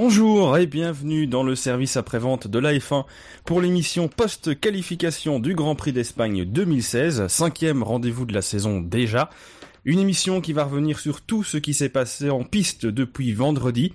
[0.00, 3.04] Bonjour et bienvenue dans le service après-vente de la F1
[3.44, 9.28] pour l'émission post-qualification du Grand Prix d'Espagne 2016, cinquième rendez-vous de la saison déjà.
[9.84, 13.92] Une émission qui va revenir sur tout ce qui s'est passé en piste depuis vendredi.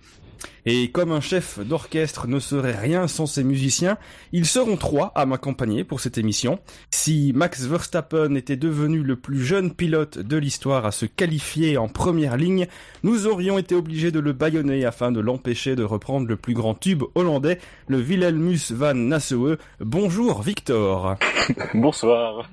[0.65, 3.97] Et comme un chef d'orchestre ne serait rien sans ses musiciens,
[4.31, 6.59] ils seront trois à m'accompagner pour cette émission.
[6.89, 11.89] Si Max Verstappen était devenu le plus jeune pilote de l'histoire à se qualifier en
[11.89, 12.67] première ligne,
[13.03, 16.75] nous aurions été obligés de le bâillonner afin de l'empêcher de reprendre le plus grand
[16.75, 19.55] tube hollandais, le Wilhelmus van Nassau.
[19.79, 21.17] Bonjour Victor.
[21.73, 22.49] Bonsoir.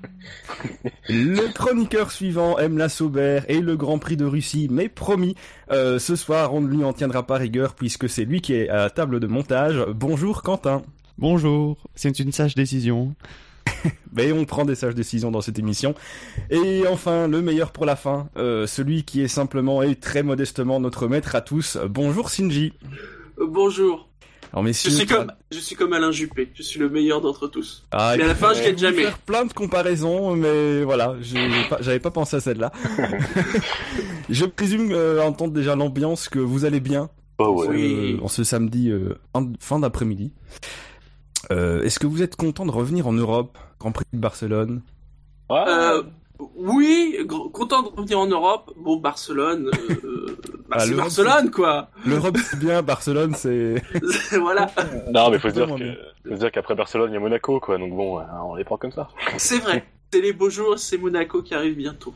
[1.09, 5.35] Le chroniqueur suivant aime la Sauber et le Grand Prix de Russie, mais promis,
[5.71, 8.69] euh, ce soir on ne lui en tiendra pas rigueur puisque c'est lui qui est
[8.69, 9.83] à la table de montage.
[9.95, 10.83] Bonjour Quentin.
[11.17, 13.15] Bonjour, c'est une sage décision.
[14.13, 15.95] Mais on prend des sages décisions dans cette émission.
[16.51, 20.79] Et enfin, le meilleur pour la fin, euh, celui qui est simplement et très modestement
[20.79, 21.79] notre maître à tous.
[21.89, 22.75] Bonjour Shinji.
[23.39, 24.09] Euh, bonjour.
[24.53, 26.51] Alors Je messieurs, suis comme, je suis comme Alain Juppé.
[26.55, 27.87] Je suis le meilleur d'entre tous.
[27.93, 29.05] Ah, Mais à la fin, je gagne jamais.
[29.05, 32.73] faire plein de comparaisons, mais voilà, j'ai pas- j'avais pas pensé à celle-là.
[34.29, 37.09] je présume euh, entendre déjà l'ambiance que vous allez bien
[37.49, 37.69] Oh ouais.
[37.69, 38.17] Oui.
[38.21, 40.33] euh, en ce samedi euh, fin- fin d'après-midi.
[41.51, 44.83] Euh, Est-ce que vous êtes content de revenir en Europe Grand Prix de Barcelone?
[45.49, 46.03] Ah, Euh,
[46.57, 47.17] oui,
[47.53, 48.73] content de revenir en Europe.
[48.77, 50.37] Bon, Barcelone, euh,
[50.69, 51.91] bah, Ah, c'est Barcelone, quoi.
[52.07, 53.83] L'Europe c'est bien, Barcelone c'est...
[54.41, 54.71] voilà,
[55.13, 57.79] non, mais faut se dire que, dire qu'après Barcelone, il y a Monaco, quoi.
[57.79, 59.09] Donc bon, on les prend comme ça.
[59.39, 59.85] c'est vrai.
[60.13, 62.13] C'est les beaux jours, c'est Monaco qui arrive bientôt.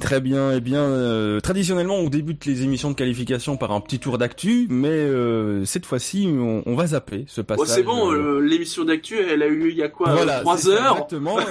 [0.00, 3.98] Très bien, eh bien, euh, traditionnellement on débute les émissions de qualification par un petit
[3.98, 7.66] tour d'actu, mais euh, cette fois-ci on, on va zapper ce passage.
[7.66, 10.40] c'est bon, euh, euh, l'émission d'actu, elle a eu lieu il y a quoi Voilà,
[10.42, 11.38] 3 c'est ça, heures Exactement.
[11.40, 11.42] euh,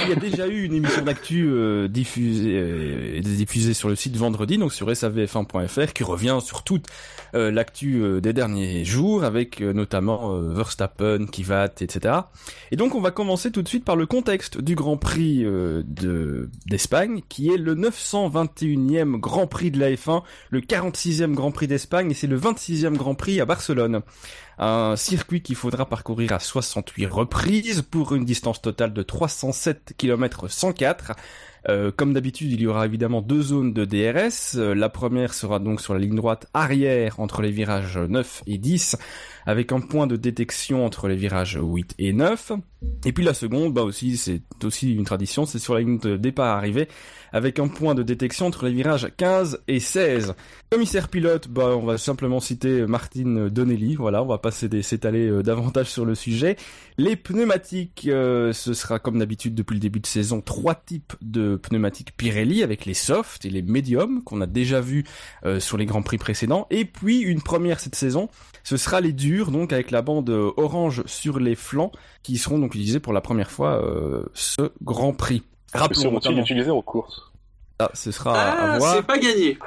[0.00, 4.14] qu'il y a déjà eu une émission d'actu euh, diffusée, euh, diffusée sur le site
[4.16, 6.84] vendredi, donc sur savf1.fr, qui revient sur toute
[7.34, 12.14] euh, l'actu euh, des derniers jours, avec euh, notamment euh, Verstappen, Kivat, etc.
[12.70, 15.82] Et donc on va commencer tout de suite par le contexte du Grand Prix euh,
[15.86, 21.66] de d'Espagne, qui est le 921e Grand Prix de la F1, le 46e Grand Prix
[21.66, 24.02] d'Espagne, et c'est le 26e Grand Prix à Barcelone.
[24.58, 30.48] Un circuit qu'il faudra parcourir à 68 reprises pour une distance totale de 307 km
[30.48, 31.12] 104.
[31.68, 34.56] Euh, comme d'habitude, il y aura évidemment deux zones de DRS.
[34.56, 38.58] Euh, la première sera donc sur la ligne droite arrière entre les virages 9 et
[38.58, 38.96] 10,
[39.46, 42.52] avec un point de détection entre les virages 8 et 9.
[43.04, 46.16] Et puis la seconde, bah aussi, c'est aussi une tradition, c'est sur la ligne de
[46.16, 46.88] départ-arrivée,
[47.32, 50.34] avec un point de détection entre les virages 15 et 16.
[50.70, 55.42] Commissaire pilote, bah on va simplement citer Martine Donnelly, voilà, on va pas s'étaler euh,
[55.42, 56.56] davantage sur le sujet.
[56.98, 61.56] Les pneumatiques, euh, ce sera comme d'habitude depuis le début de saison, trois types de
[61.56, 65.04] pneumatiques Pirelli, avec les soft et les medium, qu'on a déjà vu
[65.44, 68.28] euh, sur les grands prix précédents, et puis une première cette saison,
[68.64, 71.92] ce sera les durs, donc avec la bande euh, orange sur les flancs,
[72.22, 75.42] qui seront donc utilisés pour la première fois euh, ce Grand Prix.
[75.74, 77.22] Rappelons Seront-ils notamment, utilisés en course
[77.78, 78.94] ah, ce sera à Ah, voir.
[78.96, 79.58] c'est pas gagné.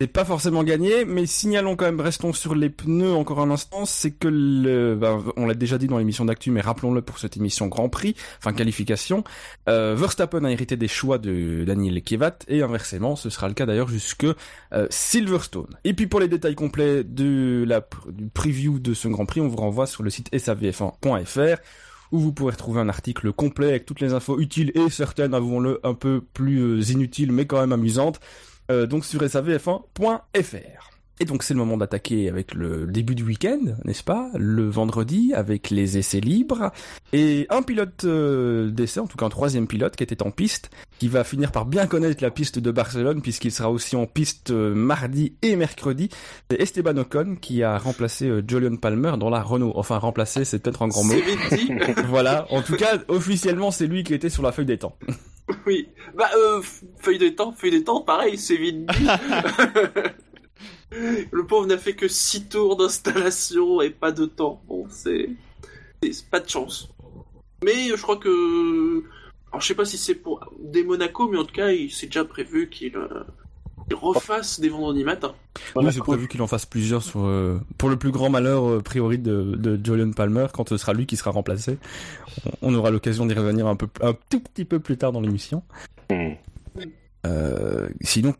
[0.00, 3.84] C'est pas forcément gagné, mais signalons quand même, restons sur les pneus encore un instant,
[3.84, 7.36] c'est que le, ben, on l'a déjà dit dans l'émission d'actu, mais rappelons-le pour cette
[7.36, 9.24] émission Grand Prix, enfin qualification,
[9.68, 13.66] euh, Verstappen a hérité des choix de Daniel Kvyat, et inversement, ce sera le cas
[13.66, 14.24] d'ailleurs jusque
[14.72, 15.76] euh, Silverstone.
[15.84, 19.48] Et puis pour les détails complets de la du preview de ce Grand Prix, on
[19.48, 21.60] vous renvoie sur le site savf1.fr,
[22.12, 25.80] où vous pourrez retrouver un article complet avec toutes les infos utiles et certaines, avouons-le,
[25.84, 28.20] un peu plus euh, inutiles, mais quand même amusantes,
[28.70, 30.99] euh, donc sur savf1.fr.
[31.22, 34.30] Et donc c'est le moment d'attaquer avec le début du week-end, n'est-ce pas?
[34.38, 36.72] Le vendredi avec les essais libres
[37.12, 40.70] et un pilote euh, d'essai, en tout cas un troisième pilote qui était en piste,
[40.98, 44.50] qui va finir par bien connaître la piste de Barcelone puisqu'il sera aussi en piste
[44.50, 46.08] euh, mardi et mercredi.
[46.50, 49.72] C'est Esteban Ocon qui a remplacé euh, Julian Palmer dans la Renault.
[49.74, 51.12] Enfin remplacé, c'est peut-être un grand mot.
[51.12, 52.02] C'est vite dit.
[52.08, 54.96] voilà, en tout cas officiellement c'est lui qui était sur la feuille des temps.
[55.66, 55.86] oui.
[56.16, 56.62] Bah, euh,
[56.98, 59.06] feuille de temps, feuille de temps, pareil, c'est vite dit.
[60.92, 64.60] Le pauvre n'a fait que 6 tours d'installation et pas de temps.
[64.68, 65.30] Bon, c'est.
[66.02, 66.90] c'est pas de chance.
[67.64, 69.04] Mais je crois que.
[69.52, 72.06] Alors, je sais pas si c'est pour des Monaco, mais en tout cas, il s'est
[72.06, 73.24] déjà prévu qu'il euh,
[73.88, 75.34] qu'il refasse des vendredis matins.
[75.56, 76.04] Oui, c'est Monaco.
[76.04, 79.18] prévu qu'il en fasse plusieurs sur, euh, pour le plus grand malheur, euh, a priori,
[79.18, 81.78] de, de Julian Palmer, quand ce sera lui qui sera remplacé.
[82.62, 85.20] On, on aura l'occasion d'y revenir un peu, un tout petit peu plus tard dans
[85.20, 85.62] l'émission.
[86.10, 86.34] Hmm.
[87.26, 88.34] Euh, sinon,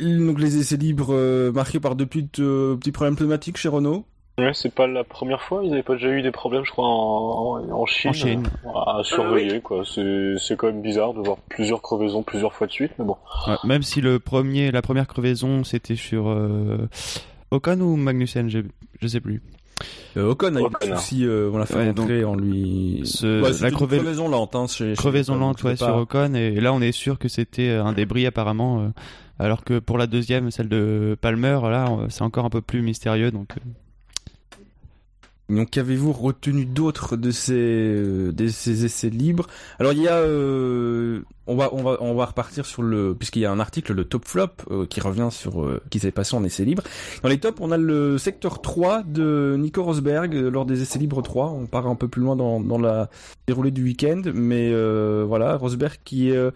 [0.00, 4.04] donc les essais libres euh, marqués par deux petits, euh, petits problèmes pneumatiques chez Renault?
[4.38, 6.86] Ouais, c'est pas la première fois, ils avaient pas déjà eu des problèmes, je crois,
[6.86, 8.10] en, en, en Chine.
[8.10, 8.42] En Chine.
[8.66, 9.82] À surveiller, quoi.
[9.86, 13.16] C'est, c'est quand même bizarre de voir plusieurs crevaisons plusieurs fois de suite, mais bon.
[13.46, 16.86] Ouais, même si le premier, la première crevaison, c'était sur euh,
[17.50, 18.58] Ocon ou Magnussen, je,
[19.00, 19.40] je sais plus.
[20.16, 23.02] Euh, Ocon a eu des soucis, euh, on l'a fait Ouais, rentrer en lui...
[23.04, 26.72] Ce- Ouais, la creva- crevaison lente, hein, chez, crevaison lente ouais, sur Ocon et là
[26.72, 28.88] on est sûr que c'était un débris apparemment euh,
[29.38, 33.30] alors que pour la deuxième celle de Palmer là c'est encore un peu plus mystérieux
[33.30, 33.60] donc euh,
[35.48, 39.46] Donc qu'avez-vous retenu d'autres de ces euh, de ces essais libres?
[39.78, 43.42] Alors il y a euh, on va on va on va repartir sur le puisqu'il
[43.42, 46.34] y a un article le top flop euh, qui revient sur euh, qui s'est passé
[46.34, 46.82] en essais libres.
[47.22, 51.22] Dans les tops, on a le secteur 3 de Nico Rosberg lors des essais libres
[51.22, 53.08] 3, on part un peu plus loin dans dans la
[53.46, 56.50] déroulée du week-end mais euh, voilà, Rosberg qui euh,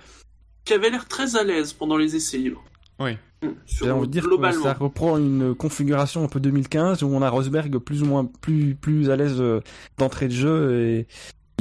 [0.64, 2.62] Qui avait l'air très à l'aise pendant les essais libres.
[2.98, 3.16] Oui.
[3.64, 7.22] Sur- J'ai envie de dire que ça reprend une configuration un peu 2015 où on
[7.22, 9.60] a Rosberg plus ou moins plus plus à l'aise euh,
[9.98, 11.06] d'entrée de jeu et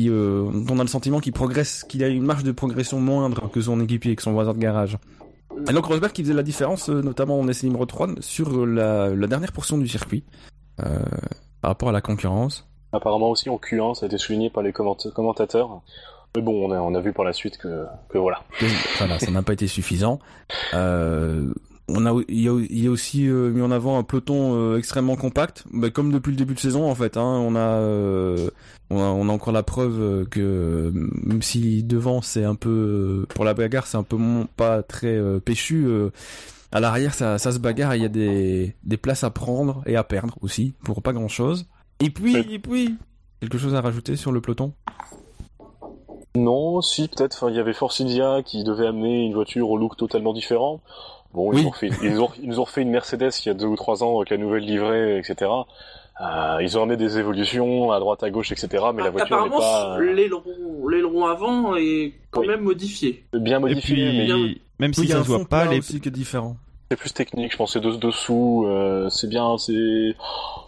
[0.10, 3.62] euh, on a le sentiment qu'il progresse, qu'il a une marge de progression moindre que
[3.62, 4.98] son équipier, que son voisin de garage.
[5.70, 9.10] Et donc Rosberg qui faisait la différence, euh, notamment en essai libre 3, sur la,
[9.14, 10.24] la dernière portion du circuit
[10.82, 11.00] euh,
[11.62, 12.66] par rapport à la concurrence.
[12.94, 15.82] Apparemment aussi en Q1, ça a été souligné par les commenta- commentateurs.
[16.36, 18.44] Mais bon, on a, on a vu par la suite que, que voilà.
[19.00, 20.20] Voilà, ça n'a pas été suffisant.
[20.74, 21.52] Euh,
[21.90, 24.54] on a, il y a, il y a aussi euh, mis en avant un peloton
[24.56, 27.18] euh, extrêmement compact, bah, comme depuis le début de saison en fait.
[27.18, 28.50] Hein, on a, euh,
[28.90, 33.46] on a, on a encore la preuve que même si devant c'est un peu, pour
[33.46, 34.18] la bagarre c'est un peu
[34.56, 35.88] pas très péchu.
[36.72, 37.94] à l'arrière, ça, ça se bagarre.
[37.94, 41.14] et Il y a des, des places à prendre et à perdre aussi pour pas
[41.14, 41.66] grand chose.
[42.02, 42.96] Et puis, et puis,
[43.42, 44.74] quelque chose à rajouter sur le peloton?
[46.36, 47.50] Non, si, peut-être.
[47.50, 50.82] Il y avait Force India qui devait amener une voiture au look totalement différent.
[51.34, 51.66] Bon, ils, Oui.
[51.66, 53.76] ont fait, ils, ont, ils nous ont refait une Mercedes il y a deux ou
[53.76, 55.52] trois ans avec la nouvelle livrée, etc.
[56.22, 58.68] Euh, ils ont amené des évolutions à droite, à gauche, etc.
[58.94, 62.48] Mais la voiture n'est Apparemment, pas euh, l'aileron, l'aileron avant est quand Oui.
[62.48, 63.24] même modifié.
[63.34, 66.02] bien et modifiée, puis mais bien- même si ça un se voit pas les aussi
[66.02, 66.58] qui est différent.
[66.92, 67.52] c'est plus technique.
[67.54, 68.66] Je pense c'est de- dessous.
[68.68, 70.16] Euh, c'est bien, c'est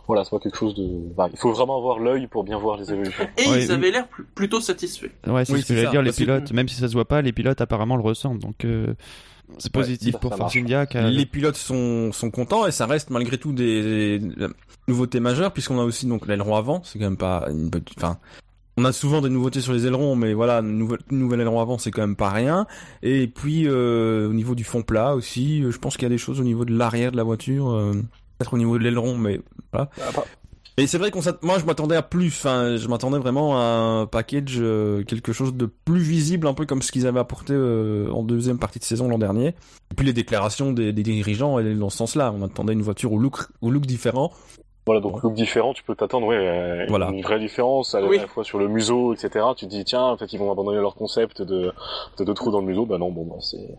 [0.08, 0.88] voilà, c'est pas quelque chose de.
[1.18, 3.28] enfin, il faut vraiment avoir l'œil pour bien voir les évolutions.
[3.38, 5.08] Et Ouais, ils avaient l'air pl- plutôt satisfaits.
[5.28, 7.22] ouais c'est Oui, ce que j'allais dire les pilotes même si ça se voit pas
[7.22, 8.94] les pilotes apparemment le ressentent donc euh,
[9.58, 10.56] c'est positif pour Force.
[10.56, 14.48] India Les pilotes sont, sont contents et ça reste malgré tout des, des
[14.88, 18.18] nouveautés majeures puisqu'on a aussi donc l'aileron avant, c'est quand même pas une bonne- enfin
[18.78, 21.60] on a souvent des nouveautés sur les ailerons mais voilà, une nouvelle, une nouvelle aileron
[21.62, 22.66] avant c'est quand même pas rien
[23.04, 26.10] et puis euh, au niveau du fond plat aussi, euh, je pense qu'il y a
[26.10, 27.92] des choses au niveau de l'arrière de la voiture euh,
[28.38, 29.42] peut-être au niveau de l'aileron mais
[29.74, 29.90] voilà.
[30.78, 34.06] Et c'est vrai qu'on moi je m'attendais à plus, enfin je m'attendais vraiment à un
[34.06, 38.10] package euh, quelque chose de plus visible un peu comme ce qu'ils avaient apporté euh,
[38.12, 39.48] en deuxième partie de saison l'an dernier.
[39.48, 43.12] Et puis les déclarations des, des dirigeants elles dans ce sens-là, on attendait une voiture
[43.12, 44.32] au look au look différent.
[44.88, 47.10] Voilà, donc look différent, tu peux t'attendre, ouais, euh, Voilà.
[47.12, 48.18] une vraie différence à, Oui.
[48.18, 49.46] à la fois sur le museau, etc.
[49.56, 51.72] Tu te dis, tiens, peut-être qu'ils vont abandonner leur concept de,
[52.18, 52.88] de deux trous dans le museau.
[52.88, 53.78] Bah non, bon, bah c'est.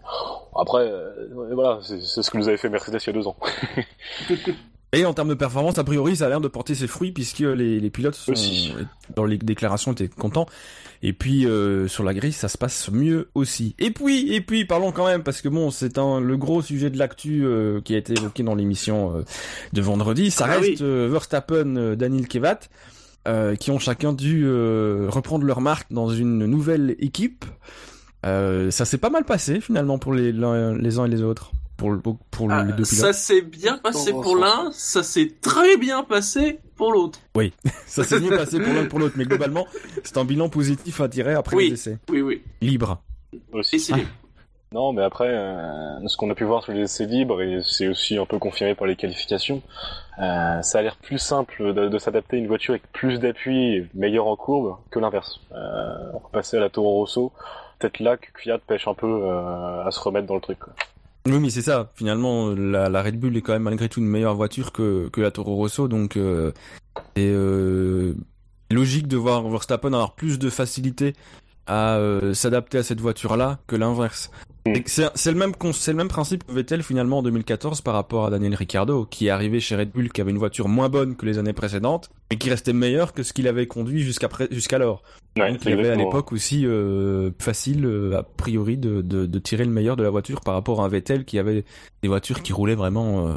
[0.55, 3.12] Après, euh, ouais, voilà, c'est c'est ce que nous avait fait Mercedes il y a
[3.15, 3.35] deux ans.
[4.94, 7.39] Et en termes de performance, a priori, ça a l'air de porter ses fruits puisque
[7.39, 8.75] les, les pilotes sont, Aussi.
[9.16, 10.47] dans les déclarations étaient contents.
[11.02, 13.75] Et puis euh, sur la grille, ça se passe mieux aussi.
[13.78, 16.90] Et puis, et puis, parlons quand même parce que bon, c'est un le gros sujet
[16.90, 19.23] de l'actu euh, qui a été évoqué dans l'émission euh,
[19.73, 20.31] de vendredi.
[20.31, 20.76] Ça Ah reste oui.
[20.83, 22.61] euh, Verstappen, euh, Daniel Kevat,
[23.26, 27.47] euh, qui ont chacun dû euh, reprendre leur marque dans une nouvelle équipe.
[28.26, 31.50] Euh, ça s'est pas mal passé finalement pour les, les uns et les autres,
[31.83, 32.87] pour, le- pour Ah, les deux pilotes.
[33.07, 37.19] ça s'est bien passé pour un l'un, ça s'est très bien passé pour l'autre.
[37.87, 39.67] Ça s'est mieux passé pour l'un pour l'autre, mais globalement,
[40.03, 41.69] c'est un bilan positif à tirer après Oui.
[41.69, 41.99] les essais.
[42.09, 42.43] Oui, oui.
[42.62, 43.03] Libre.
[43.53, 43.77] Aussi.
[43.77, 43.95] Et c'est
[44.73, 47.89] Non, mais après, euh, ce qu'on a pu voir sur les essais libres, et c'est
[47.89, 49.61] aussi un peu confirmé par les qualifications,
[50.19, 53.77] euh, ça a l'air plus simple de, de s'adapter à une voiture avec plus d'appui
[53.77, 55.41] et meilleure en courbe que l'inverse.
[55.53, 57.33] Euh, on peut passer à la Toro Rosso,
[57.79, 60.59] peut-être là que Fiat pêche un peu euh, à se remettre dans le truc.
[60.59, 60.73] Quoi.
[61.26, 61.93] Oui, mais c'est ça.
[61.95, 65.21] Finalement, la, la Red Bull est quand même malgré tout une meilleure voiture que, que
[65.21, 66.50] la Toro Rosso, donc euh,
[67.17, 68.14] c'est euh,
[68.71, 71.14] logique de voir Verstappen avoir plus de facilité
[71.66, 74.31] à euh, s'adapter à cette voiture-là que l'inverse.
[74.66, 74.73] Mm.
[74.75, 77.95] Que C'est le même con- c'est le même principe que Vettel finalement en 2014 par
[77.95, 80.88] rapport à Daniel Ricciardo, qui est arrivé chez Red Bull, qui avait une voiture moins
[80.88, 85.02] bonne que les années précédentes, mais qui restait meilleur que ce qu'il avait conduit jusqu'alors.
[85.37, 89.26] Ouais, Donc il y avait à l'époque aussi euh, facile, euh, a priori, de, de,
[89.26, 91.64] de tirer le meilleur de la voiture par rapport à un Vettel qui avait
[92.02, 93.28] des voitures qui roulaient vraiment.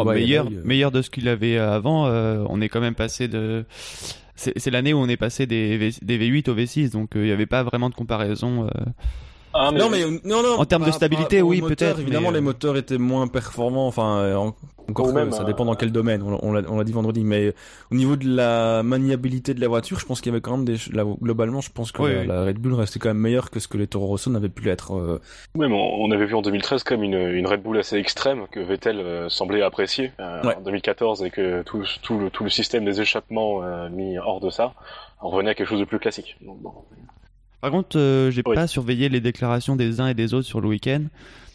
[0.00, 0.62] Euh, Bon, meilleur, euh.
[0.64, 2.06] meilleur de ce qu'il avait avant.
[2.06, 3.64] euh, on est quand même passé de.
[4.36, 7.26] C'est l'année où on est passé des, V- des V8 au V6, donc euh, il
[7.26, 8.68] n'y avait pas vraiment de comparaison.
[9.56, 10.58] Ah, Non mais non non.
[10.58, 13.86] En termes de stabilité, oui, peut-être, Évidemment, mais, les euh, moteurs étaient moins performants.
[13.86, 14.54] Enfin, euh, en-
[14.90, 16.22] encore même, ça euh, dépend dans quel domaine.
[16.22, 17.54] On, on l'a dit vendredi, mais
[17.90, 20.64] au niveau de la maniabilité de la voiture, je pense qu'il y avait quand même
[20.66, 20.76] des.
[21.22, 22.26] globalement, je pense que Oui, la, oui.
[22.26, 24.64] la Red Bull restait quand même meilleure que ce que les Toro Rosso n'avaient pu
[24.64, 24.94] l'être.
[24.96, 25.20] euh,
[25.56, 28.58] Même on on avait vu en 2013 comme une, une Red Bull assez extrême que
[28.60, 30.56] Vettel euh, semblait apprécier euh, Ouais.
[30.56, 34.40] en 2014 et que tout, tout, le, tout le système des échappements euh, mis hors
[34.40, 34.74] de ça,
[35.22, 36.36] on revenait à quelque chose de plus classique.
[36.44, 36.72] Donc, bon.
[37.64, 38.54] Par contre, euh, j'ai Oui.
[38.54, 41.04] pas surveillé les déclarations des uns et des autres sur le week-end.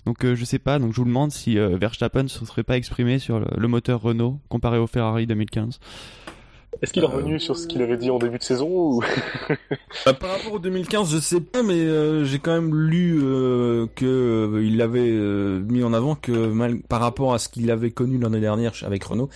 [0.08, 2.78] Donc euh, je sais pas, donc je vous demande si euh, Verstappen se serait pas
[2.78, 5.80] exprimé sur le, le moteur Renault comparé au Ferrari 2015.
[6.82, 9.04] Est-ce qu'il est revenu sur ce qu'il avait dit en début de saison ou...
[10.08, 13.86] Euh, par rapport au 2015, je sais pas, mais euh, j'ai quand même lu euh,
[13.96, 17.70] que euh, il avait euh, mis en avant que mal, par rapport à ce qu'il
[17.70, 19.30] avait connu l'année dernière avec Renault,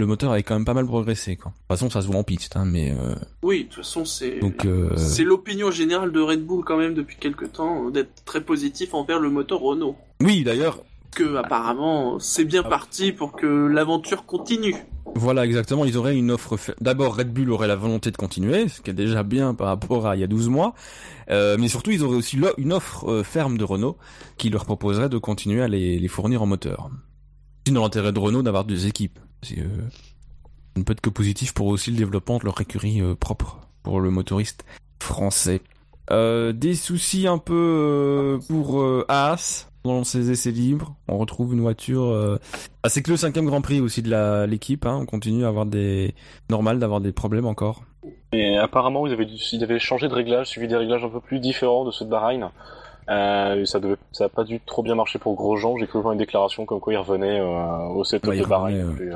[0.00, 1.36] le moteur avait quand même pas mal progressé.
[1.36, 1.52] Quoi.
[1.52, 4.04] De toute façon, ça se voit en piste, hein, mais euh, Oui, de toute façon,
[4.04, 8.40] c'est euh, c'est l'opinion générale de Red Bull quand même depuis quelques temps d'être très
[8.40, 9.96] positif envers le moteur Renault.
[10.22, 10.80] oui, d'ailleurs,
[11.14, 14.74] Que apparemment, c'est bien parti pour que l'aventure continue.
[15.16, 15.84] Voilà, exactement.
[15.84, 16.56] Ils auraient une offre.
[16.56, 19.66] fer- D'abord, Red Bull aurait la volonté de continuer, ce qui est déjà bien par
[19.66, 20.72] rapport à il y a 12 mois.
[21.30, 23.96] Euh, mais surtout, ils auraient aussi une offre ferme de Renault
[24.38, 26.90] qui leur proposerait de continuer à les, les fournir en moteur.
[27.66, 29.18] C'est dans l'intérêt de Renault d'avoir deux équipes.
[29.58, 29.88] Euh,
[30.76, 34.00] ne peut être que positif pour aussi le développement de leur écurie euh, propre pour
[34.00, 34.64] le motoriste
[35.00, 35.60] français.
[36.10, 40.96] Euh, des soucis un peu pour euh, Haas dans ses essais libres.
[41.08, 42.38] On retrouve une voiture.
[42.82, 44.84] ah, c'est que le cinquième Grand Prix aussi de l'équipe.
[44.84, 44.98] Hein.
[45.00, 46.14] On continue à avoir des
[46.50, 47.82] normal d'avoir des problèmes encore.
[48.32, 51.40] Et apparemment, ils avaient, ils avaient changé de réglage, suivi des réglages un peu plus
[51.40, 52.50] différents de ceux de Bahreïn.
[53.10, 55.76] Euh, ça devait, ça a pas dû trop bien marcher pour Grosjean.
[55.78, 58.96] J'ai cru voir une déclaration comme quoi il revenait euh, au setup Ouais, de Bahreïn.
[59.00, 59.14] euh,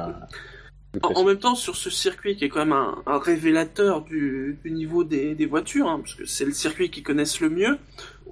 [1.02, 4.70] En, même temps, sur ce circuit qui est quand même un, un révélateur du, du
[4.72, 7.78] niveau des, des voitures, hein, parce que c'est le circuit qu'ils connaissent le mieux,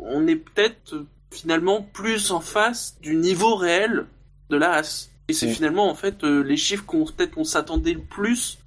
[0.01, 4.07] on est peut-être finalement plus en face du niveau réel
[4.51, 5.11] de la Haas.
[5.29, 5.51] Et c'est Mm.
[5.51, 8.59] finalement en fait euh, les chiffres qu'on peut-être qu'on s'attendait le plus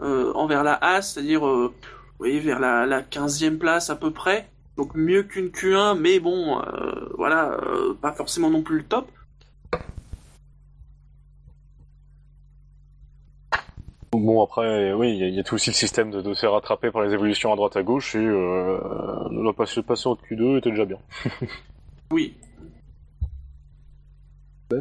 [0.00, 4.12] euh, envers la Haas, c'est-à-dire euh, vous voyez, vers la, la 15e place à peu
[4.12, 4.48] près.
[4.76, 9.08] Donc mieux qu'une Q1, mais bon, euh, voilà, euh, pas forcément non plus le top.
[14.12, 16.34] Bon après, oui, il y, a- il y a tout aussi le système de, de
[16.34, 18.78] se faire rattraper par les évolutions à droite à gauche et euh,
[19.30, 20.98] ne doit pas se passer en Q2 était déjà bien.
[22.12, 22.34] Oui,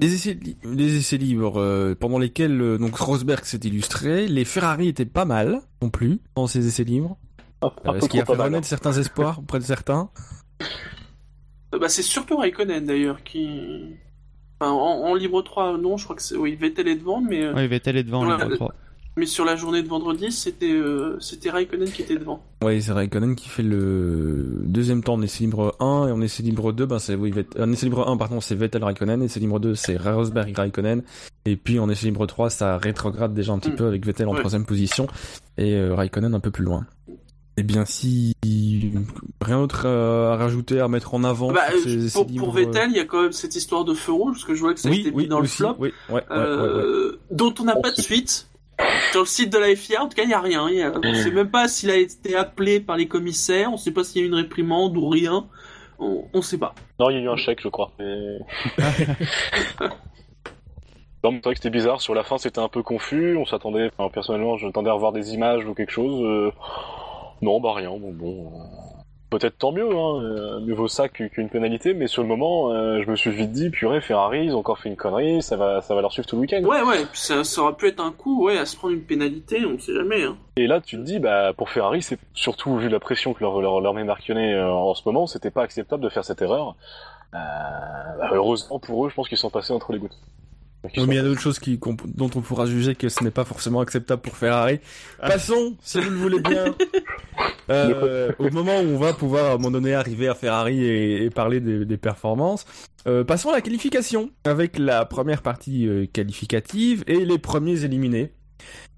[0.01, 4.45] Les essais, li- les essais libres euh, pendant lesquels euh, donc Rosberg s'est illustré, les
[4.45, 7.17] Ferrari étaient pas mal non plus dans ces essais libres.
[7.85, 8.47] Un, Euh, ce qui a fait pas mal.
[8.47, 10.09] renaître certains espoirs auprès de certains.
[11.73, 13.95] Euh, Bah, c'est surtout Raikkonen d'ailleurs qui.
[14.59, 16.35] Enfin, en, en libre 3, non, je crois que c'est.
[16.37, 18.67] Oui, Vettel est devant, mais, euh, Ouais, Vettel est devant en Ouais, libre euh, 3.
[18.69, 18.75] 3.
[19.17, 22.43] mais sur la journée de vendredi, c'était euh, c'était Raikkonen qui était devant.
[22.63, 26.43] Oui, c'est Raikkonen qui fait le deuxième temps en essai libre 1 et en essai
[26.43, 29.39] libre 2, ben c'est oui, Vett- en essai libre 1 pardon, c'est Vettel Raikkonen, essai
[29.39, 31.01] libre 2 c'est Rosberg Raikkonen
[31.45, 33.75] et puis en essai libre 3 ça rétrograde déjà un petit Mm.
[33.75, 34.39] peu avec Vettel en Ouais.
[34.39, 35.07] troisième position
[35.57, 36.85] et euh, Raikkonen un peu plus loin.
[37.55, 38.35] Eh bien si
[39.41, 42.51] rien d'autre euh, à rajouter à mettre en avant Bah, sur euh, ces pour, pour
[42.51, 44.73] Vettel, il y a quand même cette histoire de feu rouge, parce que je vois
[44.73, 46.35] que ça a oui, été oui, mis dans aussi, le flop, oui, ouais, ouais, ouais,
[46.35, 46.39] ouais.
[46.39, 48.49] euh, dont on n'a pas de suite.
[49.11, 50.67] Sur le site de la FIA, en tout cas, il n'y a rien.
[50.67, 53.69] Il y a- On ne sait même pas s'il a été appelé par les commissaires,
[53.69, 55.45] on ne sait pas s'il y a eu une réprimande ou rien.
[55.99, 56.73] On ne sait pas.
[56.99, 57.91] Non, il y a eu un chèque, je crois.
[57.99, 58.39] Mais...
[61.23, 62.01] Non, mais c'est vrai que c'était bizarre.
[62.01, 63.37] Sur la fin, c'était un peu confus.
[63.37, 66.21] On s'attendait, enfin, personnellement, je m'attendais à revoir des images ou quelque chose.
[66.21, 66.51] Euh,
[67.43, 67.89] Non, bah rien.
[67.91, 68.47] Bon, bon.
[68.47, 70.21] euh, Peut-être tant mieux, hein.
[70.21, 71.95] euh, mieux vaut ça qu'u- qu'une pénalité.
[71.95, 74.77] Mais sur le moment, euh, je me suis vite dit, purée, Ferrari, ils ont encore
[74.77, 75.41] fait une connerie.
[75.41, 76.61] Ça va, ça va leur suivre tout le week-end.
[76.63, 79.01] Ouais, ouais, puis ça, ça aurait pu être un coup, ouais, à se prendre une
[79.01, 80.21] pénalité, on ne sait jamais.
[80.23, 80.37] Hein.
[80.55, 83.59] Et là, tu te dis, bah, pour Ferrari, c'est surtout vu la pression que leur,
[83.59, 86.75] leur, leur met Marchionnet euh, en ce moment, c'était pas acceptable de faire cette erreur.
[87.33, 87.37] Euh,
[88.19, 90.19] bah, heureusement pour eux, je pense qu'ils sont passés entre les gouttes.
[90.95, 93.23] Ils Oui, mais il y a d'autres choses qui, dont on pourra juger que ce
[93.23, 94.79] n'est pas forcément acceptable pour Ferrari.
[95.19, 96.75] Passons, si vous le voulez bien,
[97.69, 101.23] euh, au moment où on va pouvoir à un moment donné arriver à Ferrari et,
[101.23, 102.65] et parler des, des performances.
[103.07, 108.31] Euh, passons à la qualification, avec la première partie euh, qualificative et les premiers éliminés.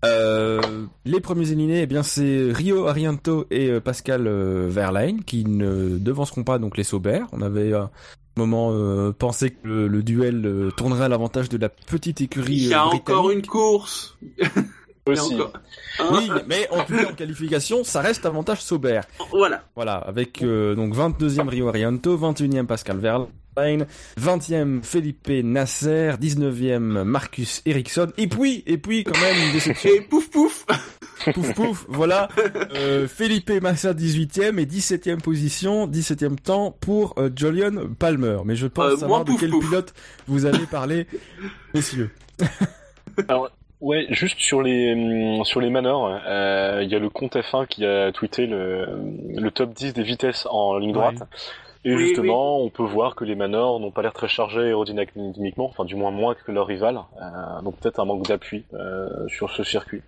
[0.04, 5.46] Euh, les premiers éliminés, eh bien c'est Rio Arianto et euh, Pascal euh, Verlaine qui
[5.46, 7.22] ne devanceront pas donc les Sauber.
[7.32, 7.86] On avait euh,
[8.38, 12.54] moment euh, pensé que le, le duel euh, tournerait à l'avantage de la petite écurie.
[12.54, 14.18] Il y a euh, encore une course.
[15.08, 15.36] Aussi.
[15.36, 15.54] encore-
[16.00, 19.02] Hein Oui, mais en tout cas en qualification, ça reste avantage Sauber.
[19.32, 19.64] Voilà.
[19.76, 23.86] Voilà, avec euh, donc 22e Rio Arianto, 21e Pascal Verlaine,
[24.20, 29.92] 20e Felipe Nasser, 19e Marcus Ericsson, et puis, et puis quand même une déception.
[29.94, 30.66] Et pouf pouf
[31.34, 32.28] pouf pouf, voilà.
[32.76, 38.38] Euh, Felipe Massa 18e et 17e position, 17e temps pour euh, Julian Palmer.
[38.46, 39.66] Mais je pense Euh, savoir de quel pouf.
[39.66, 39.94] pilote
[40.28, 41.08] vous allez parler,
[41.74, 42.12] messieurs.
[43.30, 43.50] Alors,
[43.82, 47.68] ouais, juste sur les hum, sur les manors, euh, il y a le compte F1
[47.68, 48.86] qui a tweeté le,
[49.36, 51.24] le top 10 des vitesses en ligne droite.
[51.86, 55.66] Et Oui, justement, on peut voir que les manors n'ont pas l'air très chargés aérodynamiquement,
[55.66, 57.00] enfin du moins moins que leurs rivales.
[57.22, 60.02] Euh, donc peut-être un manque d'appui euh, sur ce circuit.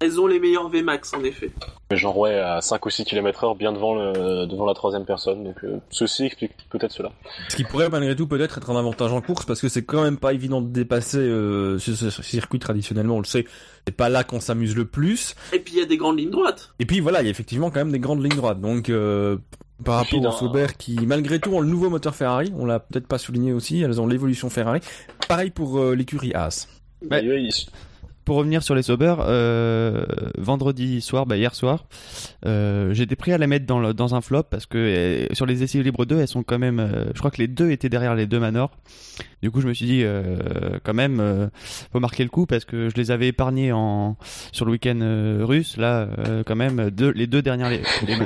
[0.00, 1.50] Elles ont les meilleurs VMAX en effet.
[1.90, 5.06] Mais genre ouais, à 5 ou 6 km heure, bien devant le devant la troisième
[5.06, 5.42] personne.
[5.42, 7.12] Donc euh, ceci explique peut-être cela.
[7.48, 10.02] Ce qui pourrait malgré tout peut-être être un avantage en course parce que c'est quand
[10.02, 13.46] même pas évident de dépasser euh, ce, ce circuit traditionnellement, on le sait.
[13.86, 15.34] C'est pas là qu'on s'amuse le plus.
[15.52, 16.70] Et puis il y a des grandes lignes droites.
[16.78, 18.60] Et puis voilà, il y a effectivement quand même des grandes lignes droites.
[18.60, 19.36] Donc euh,
[19.84, 22.78] par rapport aux d'un- Sauber qui malgré tout ont le nouveau moteur Ferrari, on l'a
[22.80, 24.80] peut-être pas souligné aussi, elles ont l'évolution Ferrari.
[25.28, 26.68] Pareil pour euh, l'écurie Haas.
[27.10, 27.50] Ouais, ils-
[28.30, 30.06] Pour revenir sur les Sauber, euh,
[30.38, 31.84] vendredi soir, bah hier soir,
[32.46, 35.82] euh, j'étais prêt à la mettre dans, un flop parce que euh, sur les essais
[35.82, 36.78] libres 2, elles sont quand même.
[36.78, 38.70] euh, je crois que les deux étaient derrière les deux Manor.
[39.42, 40.04] Du coup, je me suis dit,
[40.84, 41.50] quand même,
[41.92, 44.16] faut marquer le coup parce que je les avais épargnés en,
[44.52, 45.00] sur le week-end
[45.40, 45.76] russe.
[45.76, 46.08] Là,
[46.46, 48.16] quand même, les deux dernières, les, les.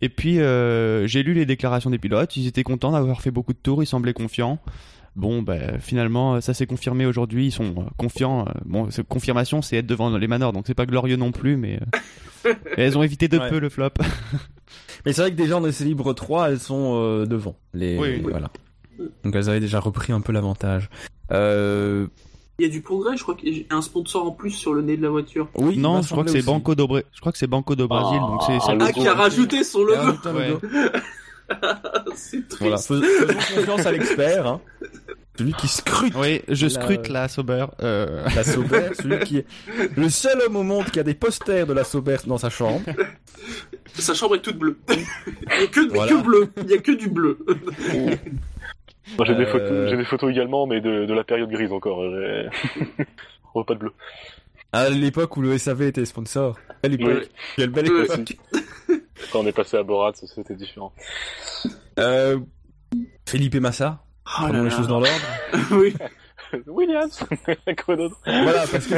[0.00, 2.36] Et puis, j'ai lu les déclarations des pilotes.
[2.36, 3.82] Ils étaient contents d'avoir fait beaucoup de tours.
[3.82, 4.60] Ils semblaient confiants.
[5.18, 7.46] Bon, bah, finalement, ça s'est confirmé aujourd'hui.
[7.48, 8.46] Ils sont euh, confiants.
[8.48, 11.56] Euh, Bon, cette confirmation, c'est être devant les manors, donc c'est pas glorieux non plus,
[11.56, 11.80] mais
[12.46, 13.50] euh, elles ont évité de Ouais.
[13.50, 13.90] peu le flop.
[15.06, 17.56] Mais c'est vrai que déjà en essai libre 3, elles sont euh, devant.
[17.74, 18.30] Les, Oui, oui.
[18.30, 18.50] voilà.
[19.24, 20.88] Donc elles avaient déjà repris un peu l'avantage.
[21.32, 22.06] Euh,
[22.58, 24.74] Il y a du progrès, je crois qu'il y a un sponsor en plus sur
[24.74, 25.48] le nez de la voiture.
[25.56, 26.42] oui, non, je crois que c'est.
[26.44, 28.58] Banco do Bra- Je crois que c'est Banco do Brasil, Ah, donc c'est.
[28.72, 29.96] ah, Ah, qui a rajouté son Ouais.
[29.96, 30.58] logo.
[32.14, 32.60] C'est triste.
[32.60, 34.60] Voilà, faisons confiance à l'expert, hein.
[35.38, 37.66] celui qui scrute Oui, je La- scrute la Sauber.
[37.82, 38.24] Euh...
[38.34, 39.46] la Sauber, celui qui est
[39.96, 42.82] le seul homme au monde qui a des posters de la Sauber dans sa chambre.
[43.94, 44.78] Sa chambre est toute bleue.
[44.90, 46.12] Il y a que, Voilà.
[46.12, 46.48] que bleu.
[46.62, 47.38] Il y a que du bleu.
[49.16, 51.72] Moi j'ai des Euh, photos, j'ai des photos également, mais de, de la période grise
[51.72, 52.02] encore.
[52.10, 52.48] j'ai-
[53.54, 53.92] On voit pas de bleu.
[54.72, 56.58] À l'époque où le SAV était sponsor.
[56.82, 57.08] À l'époque.
[57.08, 57.28] Ouais.
[57.56, 58.36] Quelle belle époque.
[59.32, 60.92] Quand on est passé à Borat, c'était différent.
[61.98, 62.38] Euh,
[63.26, 64.02] Felipe Massa,
[64.40, 64.76] Oh là les là.
[64.76, 65.24] choses dans l'ordre.
[65.72, 65.94] oui.
[66.66, 67.18] Williams
[67.84, 68.94] Quoi d'autre Voilà, parce que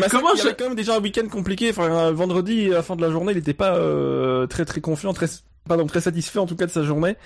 [0.00, 1.70] Massa, Comment il avait je- quand même déjà un week-end compliqué.
[1.70, 4.80] Enfin, un vendredi, à la fin de la journée, il était pas euh, très très
[4.80, 5.26] confiant, très
[5.68, 7.16] pardon, très satisfait en tout cas de sa journée.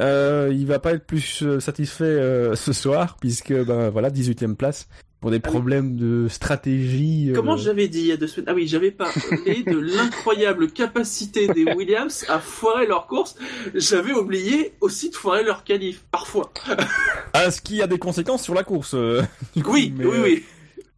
[0.00, 4.56] Euh, il va pas être plus euh, satisfait euh, ce soir, puisque ben voilà, 18e
[4.56, 4.88] place
[5.22, 5.50] pour des Ah oui.
[5.52, 7.30] problèmes de stratégie.
[7.30, 8.48] euh, Comment j'avais dit il y a deux semaines?
[8.50, 13.36] Ah oui, j'avais parlé de l'incroyable capacité des Williams à foirer leur course.
[13.74, 16.52] J'avais oublié aussi de foirer leur qualif, parfois.
[17.34, 18.92] Ah, ce qui a des conséquences sur la course.
[18.94, 19.22] euh,
[19.56, 20.44] du coup, Oui, mais, oui, euh, oui.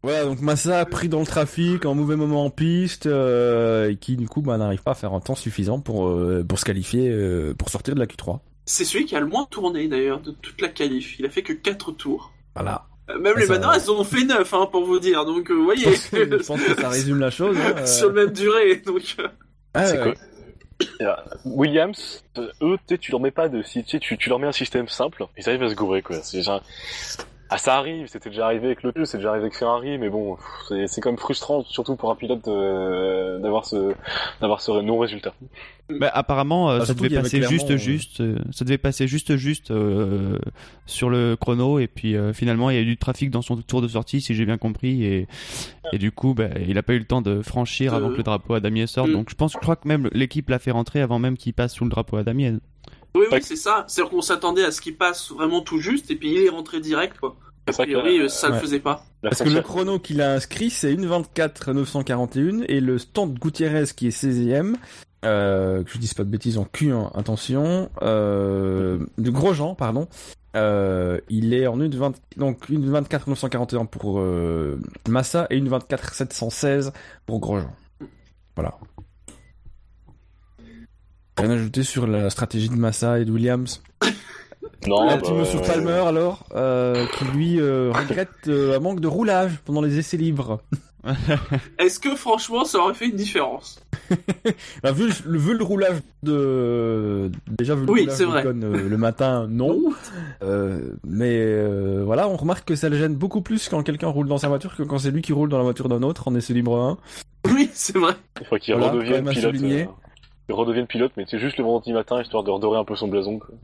[0.03, 4.17] Voilà, donc Massa pris dans le trafic, en mauvais moment en piste, euh, et qui
[4.17, 7.09] du coup bah, n'arrive pas à faire un temps suffisant pour euh, pour se qualifier,
[7.11, 8.41] euh, pour sortir de la Q3.
[8.67, 11.19] C'est celui qui a le moins tourné d'ailleurs de toute la qualif.
[11.21, 12.33] Il a fait que 4 tours.
[12.55, 12.87] Voilà.
[13.11, 15.25] Euh, Même Ah, les ça- elles en ont fait 9, hein, pour vous dire.
[15.25, 17.57] Donc, euh, vous Je voyez, je pense que ça résume la chose.
[17.59, 17.87] Hein, euh.
[17.87, 18.77] sur le même durée.
[18.77, 19.29] Donc, euh,
[19.75, 20.15] Ah, C'est ouais.
[20.15, 20.15] quoi
[21.03, 21.15] Euh,
[21.45, 24.29] Williams, euh, eux, tu sais, tu leur mets pas de si- tu, sais, tu, tu
[24.29, 26.17] leur mets un système simple, ils arrivent à se gourer quoi.
[26.23, 26.63] C'est genre...
[27.57, 30.09] Ah ça arrive, c'était déjà arrivé avec le jeu, c'est déjà arrivé avec Ferrari, mais
[30.09, 30.37] bon,
[30.69, 33.95] c'est c'est quand même frustrant, surtout pour un pilote de- d'avoir ce
[34.41, 35.33] d'avoir ce non résultat.
[35.89, 38.21] Bah, apparemment, euh, Ah, ça surtout devait passer clairement, juste, euh, juste.
[38.23, 40.37] euh, ça devait passer juste, juste euh,
[40.87, 41.79] sur le chrono.
[41.79, 44.21] Et puis euh, finalement, il y a eu du trafic dans son tour de sortie,
[44.21, 45.05] si j'ai bien compris.
[45.05, 45.29] Et,
[45.93, 48.17] et du coup, bah, il a pas eu le temps de franchir Euh, avant que
[48.17, 49.13] le drapeau à damier sorte.
[49.13, 51.75] Donc je pense, je crois que même l'équipe l'a fait rentrer avant même qu'il passe
[51.75, 52.55] sous le drapeau à damier.
[53.15, 53.85] oui, oui, c'est ça.
[53.87, 56.81] C'est-à-dire qu'on s'attendait à ce qu'il passe vraiment tout juste, et puis il est rentré
[56.81, 57.37] direct, quoi.
[57.67, 58.61] A C'est vrai que priori, la- euh, ça le ouais.
[58.61, 59.05] faisait pas.
[59.23, 63.39] la Parce que le chrono qu'il a inscrit, c'est une 24 941 et le stand
[63.39, 64.75] Gutiérrez qui est 16e,
[65.25, 70.09] euh, que je dise pas de bêtises en Q1, attention, euh, de Grosjean, pardon.
[70.57, 75.69] Euh, il est en une 20, donc une 24 941 pour euh, Massa et une
[75.69, 76.93] 24 716
[77.27, 77.75] pour Grosjean.
[78.55, 78.75] Voilà.
[81.39, 83.83] Rien à ajouter sur la stratégie de Massa et de Williams?
[84.87, 89.01] Non, un bah, petit euh, Palmer alors, euh, qui lui euh, regrette euh, un manque
[89.01, 90.61] de roulage pendant les essais libres.
[91.79, 93.81] Est-ce que franchement, ça aurait fait une différence?
[94.83, 98.47] Bah, vu, le, vu le roulage de déjà vu le Oui, roulage de vrai.
[98.47, 99.93] Euh, le matin, non.
[100.43, 104.29] Euh, mais euh, voilà, on remarque que ça le gêne beaucoup plus quand quelqu'un roule
[104.29, 106.35] dans sa voiture que quand c'est lui qui roule dans la voiture d'un autre en
[106.35, 106.99] essai libre 1.
[107.53, 108.15] Oui, c'est vrai.
[108.41, 109.55] Il faut qu'il Voilà, redevienne pilote.
[109.63, 109.85] euh,
[110.49, 113.09] il redevienne pilote, mais c'est juste le vendredi matin histoire de redorer un peu son
[113.09, 113.39] blason.
[113.39, 113.55] Quoi.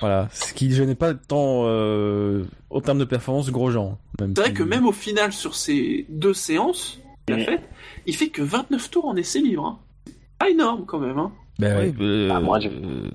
[0.00, 3.98] Voilà, ce qui gênait pas tant euh, au terme de performance Grosjean.
[4.18, 7.60] C'est vrai si- que même au final, sur ces deux séances, qu'il a fait,
[8.06, 9.64] il fait que 29 tours en essai libre.
[9.66, 9.78] Hein.
[10.38, 11.18] Pas énorme quand même.
[11.18, 11.32] Hein.
[11.58, 11.94] Ben Ouais, ouais.
[12.00, 13.10] euh, Ah, moi, j'ai- euh,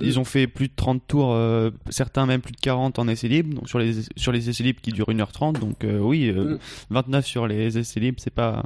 [0.00, 3.26] ils ont fait plus de 30 tours, euh, certains même plus de 40 en essai
[3.26, 6.54] libre, donc sur les, sur les essais libres qui durent 1h30, donc euh, oui, euh,
[6.54, 6.58] Mm.
[6.90, 8.62] 29 sur les essais libres, c'est pas,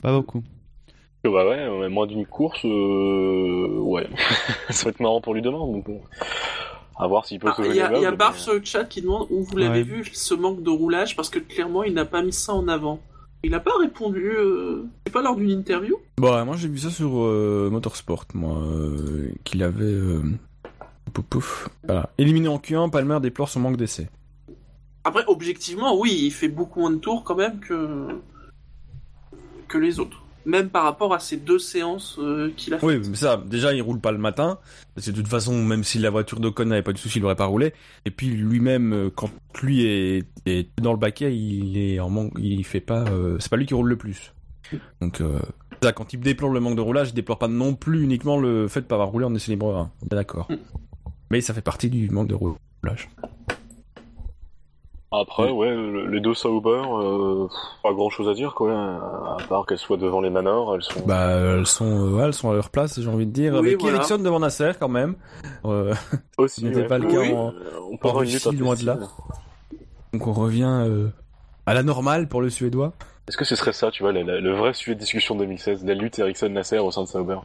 [0.00, 0.42] pas beaucoup.
[1.26, 3.78] Euh, Bah ouais, ouais, moins d'une course, euh...
[3.80, 4.08] ouais.
[4.70, 6.00] ça va être marrant pour lui demain, donc bon.
[6.96, 8.54] À voir s'il peut Ah, se Il y a, il y a mais- Barf sur
[8.54, 9.82] le chat qui demande où vous l'avez Ouais.
[9.82, 13.00] vu ce manque de roulage parce que clairement il n'a pas mis ça en avant.
[13.42, 14.84] Il n'a pas répondu, euh...
[15.06, 19.30] c'est pas lors d'une interview Bah, moi j'ai vu ça sur euh, Motorsport, moi, euh,
[19.44, 19.84] qu'il avait.
[19.84, 20.22] Euh...
[21.12, 21.68] Pouf, pouf.
[21.84, 22.08] Voilà.
[22.16, 24.08] Éliminé en Q1, Palmer déplore son manque d'essai.
[25.04, 28.06] Après, objectivement, oui, il fait beaucoup moins de tours quand même que
[29.68, 30.23] que les autres.
[30.46, 32.86] Même par rapport à ces deux séances euh, qu'il a fait.
[32.86, 34.58] Oui, mais ça, déjà, il roule pas le matin.
[34.94, 37.24] Parce que de toute façon, même si la voiture d'Ocon n'avait pas de souci, il
[37.24, 37.72] aurait pas roulé.
[38.04, 39.30] Et puis lui-même, euh, quand
[39.62, 43.50] lui est, est dans le baquet, il est en manque, il fait pas, euh, c'est
[43.50, 44.32] pas lui qui roule le plus.
[45.00, 45.40] Donc, euh,
[45.82, 48.68] ça, quand il déplore le manque de roulage, il déplore pas non plus uniquement le
[48.68, 49.90] fait de pas avoir roulé en essai libre 1.
[50.02, 50.50] On est d'accord.
[50.50, 50.56] Mm.
[51.30, 53.10] Mais ça fait partie du manque de roulage.
[55.20, 57.46] Après, ouais, le- les deux Sauber, euh,
[57.82, 58.72] pas grand chose à dire, quoi.
[58.72, 61.00] À part qu'elles soient devant les manors, elles sont.
[61.06, 63.52] Bah, elles sont, euh, ouais, elles sont à leur place, j'ai envie de dire.
[63.54, 63.96] Oui, Avec voilà.
[63.98, 65.14] Ericsson devant Nasser, quand même.
[65.64, 65.94] Euh,
[66.38, 66.86] aussi, ce n'était ouais.
[66.86, 67.32] pas le cas Oui.
[67.32, 67.52] en,
[67.92, 68.98] On peut en Russie, loin de là.
[70.12, 71.08] Donc on revient euh,
[71.66, 72.92] à la normale pour le Suédois.
[73.28, 75.84] Est-ce que ce serait ça, tu vois, la- la- le vrai sujet de discussion 2016,
[75.84, 77.38] la lutte Ericsson-Nasser au sein de Sauber?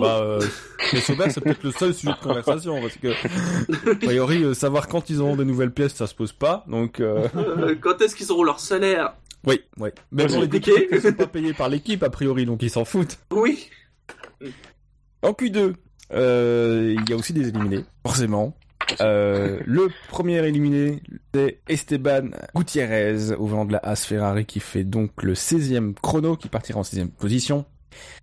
[0.00, 0.40] Bah, euh,
[0.92, 3.08] les Sauber, c'est peut-être le seul sujet de conversation parce que,
[3.90, 6.64] a priori, euh, savoir quand ils auront des nouvelles pièces, ça se pose pas.
[6.68, 9.14] Donc, euh, Euh, quand est-ce qu'ils auront leur salaire?
[9.46, 9.90] Oui, oui.
[10.12, 12.84] Mais bon, les équipes ne sont pas payées par l'équipe a priori, donc ils s'en
[12.84, 13.18] foutent.
[13.30, 13.70] Oui.
[15.22, 15.74] En Q2,
[16.12, 18.56] euh, il y a aussi des éliminés, forcément.
[19.00, 21.02] Euh, le premier éliminé,
[21.34, 26.36] c'est Esteban Gutiérrez au volant de la Haas Ferrari qui fait donc le 16e chrono,
[26.36, 27.64] qui partira en 16e position.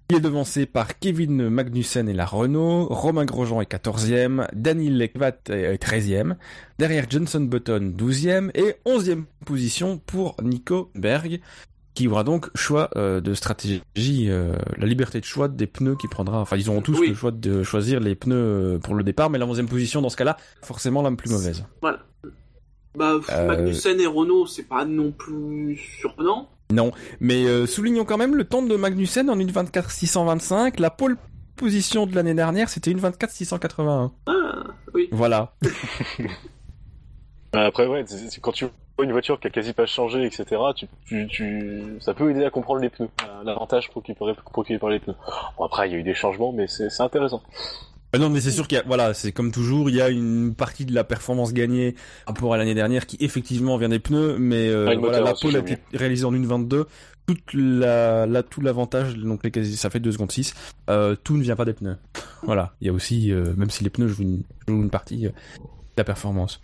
[0.09, 5.37] Il est devancé par Kevin Magnussen et la Renault, Romain Grosjean est 14e, Daniel Lekvat
[5.49, 6.35] est 13e,
[6.77, 11.39] derrière Johnson Button 12e et 11e position pour Nico Berg
[11.93, 16.09] qui aura donc choix euh, de stratégie, euh, la liberté de choix des pneus qu'il
[16.09, 16.39] prendra.
[16.39, 17.09] Enfin, ils auront tous Oui.
[17.09, 20.09] le choix de choisir les pneus euh, pour le départ, mais la 11e position dans
[20.09, 21.63] ce cas-là, forcément la plus mauvaise.
[21.81, 21.99] Voilà.
[22.97, 26.49] Bah, Euh, Magnussen et Renault, c'est pas non plus surprenant.
[27.19, 30.79] Mais euh, soulignons quand même le temps de Magnussen en une 24 625.
[30.79, 31.17] La pole
[31.55, 34.11] position de l'année dernière, c'était une 24 681.
[34.25, 34.33] Ah,
[34.93, 35.09] oui.
[35.11, 35.53] Voilà.
[37.51, 38.03] Bah, Après, ouais,
[38.41, 42.13] quand tu vois une voiture qui a quasi pas changé, etc., tu, tu, tu, ça
[42.13, 43.09] peut aider à comprendre les pneus,
[43.43, 45.15] l'avantage procuré, procuré par les pneus.
[45.57, 47.41] Bon, après, il y a eu des changements, mais c'est intéressant.
[48.15, 50.09] Euh, non, mais c'est sûr qu'il y a, voilà, c'est comme toujours, il y a
[50.09, 51.93] une partie de la performance gagnée
[52.25, 55.33] par rapport à l'année dernière qui effectivement vient des pneus, mais euh, Ah, voilà, la
[55.33, 56.85] pole a été réalisée en une 22.
[57.25, 60.53] Toute la, la tout l'avantage, donc les quasi, ça fait 2 secondes 6.
[60.89, 61.97] Euh, tout ne vient pas des pneus.
[62.43, 65.27] Voilà, il y a aussi, euh, même si les pneus jouent une, jouent une partie
[65.27, 66.61] euh, de la performance.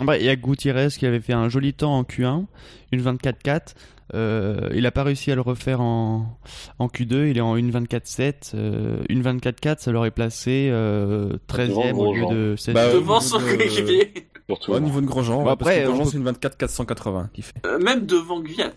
[0.00, 2.46] Bah, il y a Gutiérrez qui avait fait un joli temps en Q1,
[2.92, 3.74] une 24-4.
[4.14, 6.38] Euh, il a pas réussi à le refaire en,
[6.78, 8.52] en Q2, il est en une 24-7.
[8.54, 12.30] Euh, une 24-4, ça l'aurait placé euh, 13e au lieu Grosjean.
[12.34, 12.72] de 16e.
[12.74, 14.12] Bah, Devant au son niveau de- coéquipier.
[14.48, 14.72] Surtout.
[14.72, 17.42] Au niveau de Grosjean, Bah, ouais, parce après, que Grosjean c'est une 24 480 qui
[17.42, 17.54] fait.
[17.64, 18.72] Euh, même devant Gviat.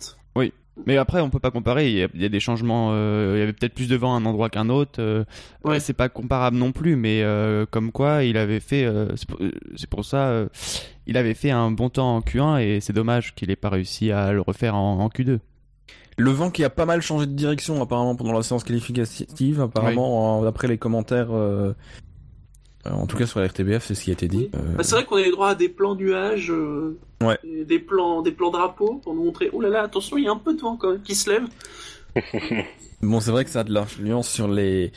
[0.85, 1.89] Mais après, on peut pas comparer.
[1.89, 2.89] Il y a, il y a des changements.
[2.91, 4.99] euh, il y avait peut-être plus de vent à un endroit qu'un autre.
[5.01, 5.23] euh,
[5.63, 5.79] Ouais.
[5.79, 6.95] C'est pas comparable non plus.
[6.97, 8.83] Mais euh, comme quoi, il avait fait.
[8.83, 9.27] euh, c'est
[9.89, 10.27] pour, euh, ça.
[10.27, 10.47] euh,
[11.07, 14.11] il avait fait un bon temps en Q1 et c'est dommage qu'il ait pas réussi
[14.11, 15.39] à le refaire en, en Q2.
[16.17, 20.41] Le vent qui a pas mal changé de direction apparemment pendant la séance qualificative, apparemment,
[20.41, 21.73] euh, d'après les commentaires, euh, euh,
[22.91, 24.49] en tout cas sur la RTBF, c'est ce qui a été dit.
[24.53, 24.59] Oui.
[24.59, 27.37] Euh, Bah, c'est vrai qu'on a eu droit à des plans nuages, euh, Ouais.
[27.43, 29.49] des plans, des plans drapeaux pour nous montrer.
[29.53, 31.29] Oh là là, attention, il y a un peu de vent quand même qui se
[31.29, 31.43] lève.
[33.01, 34.91] Bon, c'est vrai que ça a de l'influence sur les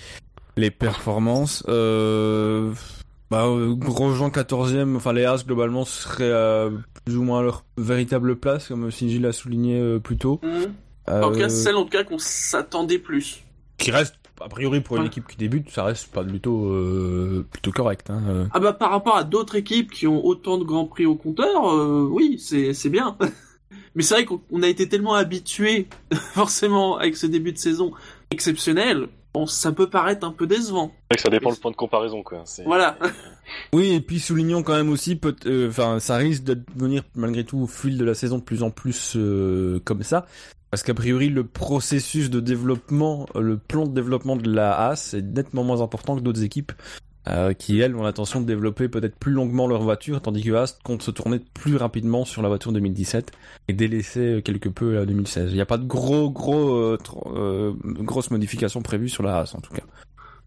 [0.56, 1.64] les performances.
[1.68, 2.72] Euh,
[3.30, 6.68] bah, euh, Grosjean 14e, enfin les As globalement seraient à
[7.04, 10.40] plus ou moins à leur véritable place, comme Shinji l'a souligné euh, plus tôt.
[10.42, 10.72] Mhm.
[11.22, 13.42] En tout cas, Euh, celle en tout cas qu'on s'attendait plus.
[13.78, 15.08] qui reste a priori pour une Ouais.
[15.08, 18.10] équipe qui débute, ça reste pas plutôt euh, plutôt correct.
[18.10, 18.22] Hein.
[18.28, 18.46] euh.
[18.52, 21.72] Ah bah par rapport à d'autres équipes qui ont autant de grands prix au compteur,
[21.72, 23.16] euh, oui, c'est c'est bien.
[23.94, 25.88] Mais c'est vrai qu'on on a été tellement habitué,
[26.32, 27.92] forcément, avec ce début de saison
[28.30, 30.92] exceptionnel, bon, ça peut paraître un peu décevant.
[30.92, 32.44] C'est vrai que ça dépend le point de comparaison, quoi.
[32.64, 32.96] Voilà.
[33.72, 37.56] Oui, et puis soulignons quand même aussi, peut- euh, ça risque de devenir malgré tout
[37.60, 40.26] au fil de la saison de plus en plus euh, comme ça,
[40.70, 45.14] parce qu'a priori le processus de développement, euh, le plan de développement de la AS
[45.14, 46.72] est nettement moins important que d'autres équipes.
[47.28, 50.82] euh, qui elles ont l'intention de développer peut-être plus longuement leur voiture, tandis que Ast
[50.82, 53.32] compte se tourner plus rapidement sur la voiture 2017
[53.68, 55.50] et délaisser quelque peu la 2016.
[55.50, 59.54] Il n'y a pas de gros gros euh, euh, grosses modifications prévues sur la race
[59.54, 59.82] en tout cas.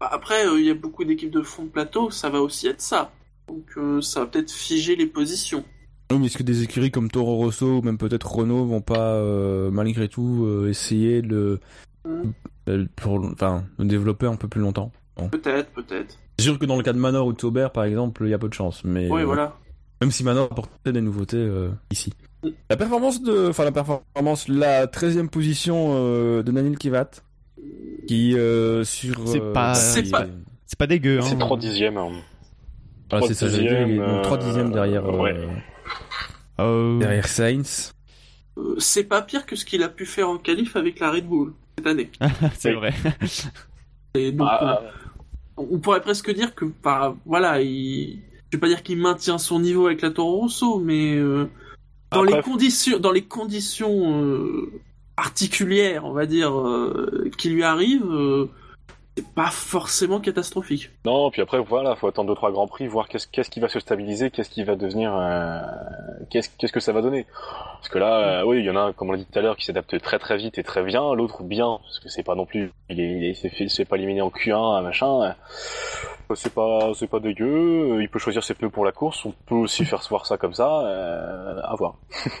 [0.00, 2.66] Bah, Après, euh, il y a beaucoup d'équipes de fond de plateau, ça va aussi
[2.66, 3.12] être ça.
[3.46, 5.64] Donc euh, ça va peut-être figer les positions.
[6.12, 9.14] Oui, mais est-ce que des écuries comme Toro Rosso ou même peut-être Renault vont pas
[9.14, 11.60] euh, malgré tout euh, essayer de
[12.04, 12.22] le
[12.68, 14.90] euh, pour enfin de développer un peu plus longtemps?
[15.30, 16.18] Peut-être, peut-être.
[16.38, 18.34] C'est sûr que dans le cas de Manor ou de Sauber par exemple, il y
[18.34, 19.54] a peu de chance, mais Oui, euh, voilà.
[20.00, 22.12] même si Manor apportait des nouveautés euh, ici.
[22.70, 27.10] La performance de enfin la performance la 13e position euh, de Nanil Kivat
[28.08, 30.26] qui euh, sur C'est euh, pas- C'est pas-
[30.66, 31.18] C'est pas dégueu.
[31.18, 31.26] Hein.
[31.28, 31.98] C'est 3 dixièmes.
[31.98, 32.08] hein.
[33.10, 35.36] Voilà, c'est ça, j'allais dire, il est dixièmes, 3 euh, dixièmes derrière euh, ouais.
[36.60, 37.92] Euh, derrière Sainz.
[38.58, 41.26] Euh, c'est pas pire que ce qu'il a pu faire en qualif avec la Red
[41.26, 42.10] Bull cette année.
[42.58, 42.92] c'est vrai.
[44.14, 44.82] Et donc, Ah,
[45.56, 48.20] on, on pourrait presque dire que, bah, voilà, il...
[48.50, 51.48] je vais pas dire qu'il maintient son niveau avec la Toro Rosso, mais euh,
[52.10, 54.70] dans Après- les conditions, dans les conditions euh,
[55.16, 58.50] particulières, on va dire, euh, qui lui arrivent, euh,
[59.16, 60.90] c'est pas forcément catastrophique.
[61.04, 63.68] Non, puis après, voilà, faut attendre deux trois grands prix, voir qu'est-ce qu'est-ce qui va
[63.68, 65.60] se stabiliser, qu'est-ce qui va devenir, euh,
[66.30, 67.26] qu'est-ce qu'est-ce que ça va donner.
[67.74, 69.38] Parce que là, euh, oui, il y en a un, comme on l'a dit tout
[69.38, 72.22] à l'heure, qui s'adapte très très vite et très bien, l'autre bien, parce que c'est
[72.22, 75.22] pas non plus, il est, il est, il s'est fait, pas éliminé en Q1, machin.
[75.22, 75.32] euh,
[76.34, 78.00] C'est pas, c'est pas dégueu.
[78.00, 79.26] Il peut choisir ses pneus pour la course.
[79.26, 80.80] On peut aussi faire se voir ça comme ça.
[80.86, 81.96] Euh, à voir.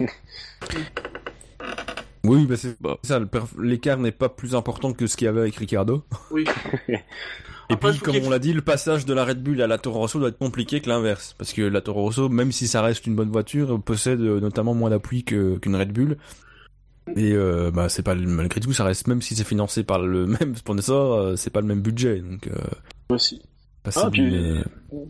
[2.24, 5.28] Oui, bah c'est ça, le perf- l'écart n'est pas plus important que ce qu'il y
[5.28, 6.04] avait avec Ricardo.
[6.30, 6.44] Oui.
[6.88, 9.78] Et Après, puis, comme on l'a dit, le passage de la Red Bull à la
[9.78, 11.34] Toro Rosso doit être compliqué que l'inverse.
[11.38, 14.74] Parce que la Toro Rosso, même si ça reste une bonne voiture, possède euh, notamment
[14.74, 16.16] moins d'appui que, qu'une Red Bull.
[17.16, 20.00] Et euh, bah c'est pas le- malgré tout, ça reste même si c'est financé par
[20.00, 22.18] le même sponsor, euh, c'est pas le même budget.
[22.20, 22.52] Donc euh,
[23.08, 23.42] Aussi.
[23.96, 24.62] Ah, puis- mais-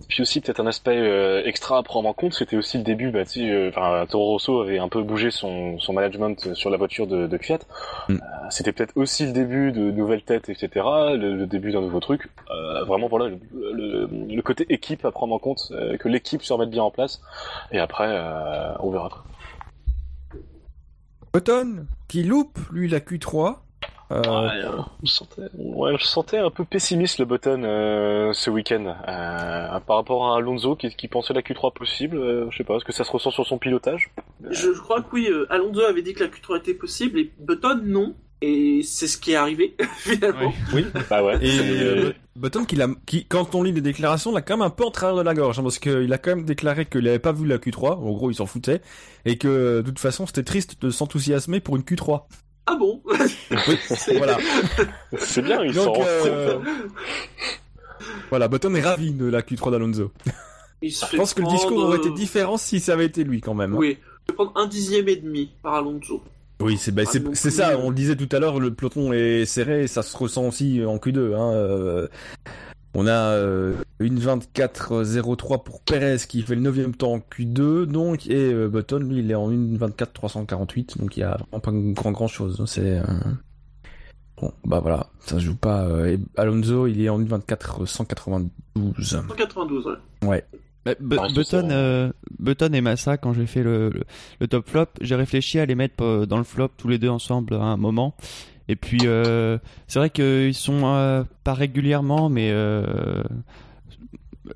[0.08, 3.10] Puis aussi peut-être un aspect euh, extra à prendre en compte, c'était aussi le début.
[3.10, 6.70] Bah, tu sais, euh, enfin, Toro Rosso avait un peu bougé son, son management sur
[6.70, 7.58] la voiture de, de Fiat.
[8.08, 8.14] Mm.
[8.14, 8.16] Euh,
[8.48, 10.68] c'était peut-être aussi le début de nouvelles têtes, etc.
[11.16, 12.30] Le, le début d'un nouveau truc.
[12.50, 13.38] Euh, vraiment, voilà, le,
[13.72, 16.90] le- le côté équipe à prendre en compte, euh, que l'équipe se remette bien en
[16.90, 17.20] place.
[17.72, 19.08] Et après, euh, on verra.
[19.10, 19.24] quoi.
[21.34, 23.56] Button qui loupe lui la Q3.
[24.12, 28.50] Euh, Ouais, euh, je sentais, ouais, je sentais un peu pessimiste le Button euh, ce
[28.50, 32.16] week-end euh, par rapport à Alonso qui, qui pensait la Q3 possible.
[32.16, 34.10] euh, je sais pas, est-ce que ça se ressent sur son pilotage?
[34.50, 37.32] Je, je crois que oui, euh, Alonso avait dit que la Q3 était possible et
[37.40, 38.14] Button non.
[38.44, 40.52] Et c'est ce qui est arrivé, finalement.
[40.74, 40.84] oui.
[41.08, 41.38] Bah ouais.
[41.40, 42.64] Et euh, Button,
[43.06, 45.32] qui, quand on lit les déclarations, l'a quand même un peu en travers de la
[45.32, 48.10] gorge, hein, parce qu'il a quand même déclaré qu'il n'avait pas vu la Q3, en
[48.12, 48.80] gros il s'en foutait,
[49.24, 52.22] et que de toute façon c'était triste de s'enthousiasmer pour une Q3.
[52.66, 53.02] Ah bon
[53.88, 54.38] C'est- voilà.
[55.18, 56.58] C'est bien, il s'en Donc, rend euh,
[58.30, 60.10] voilà, Button est ravi de la Q3 d'Alonso.
[60.80, 63.40] Il se Je pense que le discours aurait été différent si ça avait été lui
[63.40, 63.74] quand même.
[63.74, 63.78] hein.
[63.78, 66.22] Oui, se fait prendre un dixième et demi par Alonso.
[66.60, 69.84] Oui, c'est bah, plus, ça, on le disait tout à l'heure, le peloton est serré
[69.84, 71.34] et ça se ressent aussi en Q2.
[71.34, 72.08] Hein.
[72.94, 77.86] Euh, on a euh, une 24.03 pour Perez qui fait le 9 temps en Q2,
[77.86, 81.60] donc, et euh, Button, lui, il est en une 24.348, donc il y a vraiment
[81.60, 82.62] pas grand grand chose.
[82.66, 82.98] C'est.
[82.98, 83.04] euh,
[84.40, 85.84] Bon, bah voilà, ça se joue pas.
[85.84, 88.48] euh, et Alonso, il est en une 24.192.
[89.04, 90.44] 192, ouais.
[90.84, 94.02] Bah, reste Button, euh, Button et Massa, quand j'ai fait le, le,
[94.40, 97.08] le top flop, j'ai réfléchi à les mettre euh, dans le flop tous les deux
[97.08, 98.16] ensemble à un moment.
[98.68, 103.22] Et puis, euh, c'est vrai qu'ils sont euh, pas régulièrement, mais euh,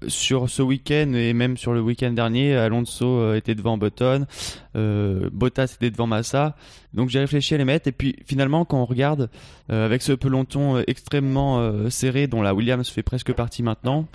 [0.09, 4.27] sur ce week-end et même sur le week-end dernier, Alonso était devant Button,
[4.75, 6.57] Bottas était devant Massa.
[6.93, 7.89] Donc j'ai réfléchi à les mettre.
[7.89, 9.31] Et puis finalement, quand on regarde
[9.69, 14.07] avec ce peloton extrêmement serré, dont la Williams fait presque partie maintenant,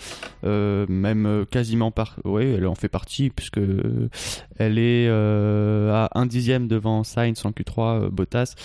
[0.43, 3.61] même quasiment par, ouais, elle en fait partie puisque
[4.57, 8.55] elle est à un dixième devant Sainz en Q3, euh, Bottas.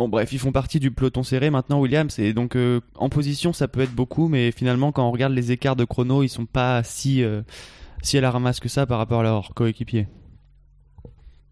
[0.00, 3.52] Bon bref, ils font partie du peloton serré maintenant Williams et donc euh, en position
[3.52, 6.46] ça peut être beaucoup, mais finalement quand on regarde les écarts de chrono, ils sont
[6.46, 7.42] pas si euh,
[8.00, 10.08] si à la ramasse que ça par rapport à leurs coéquipiers.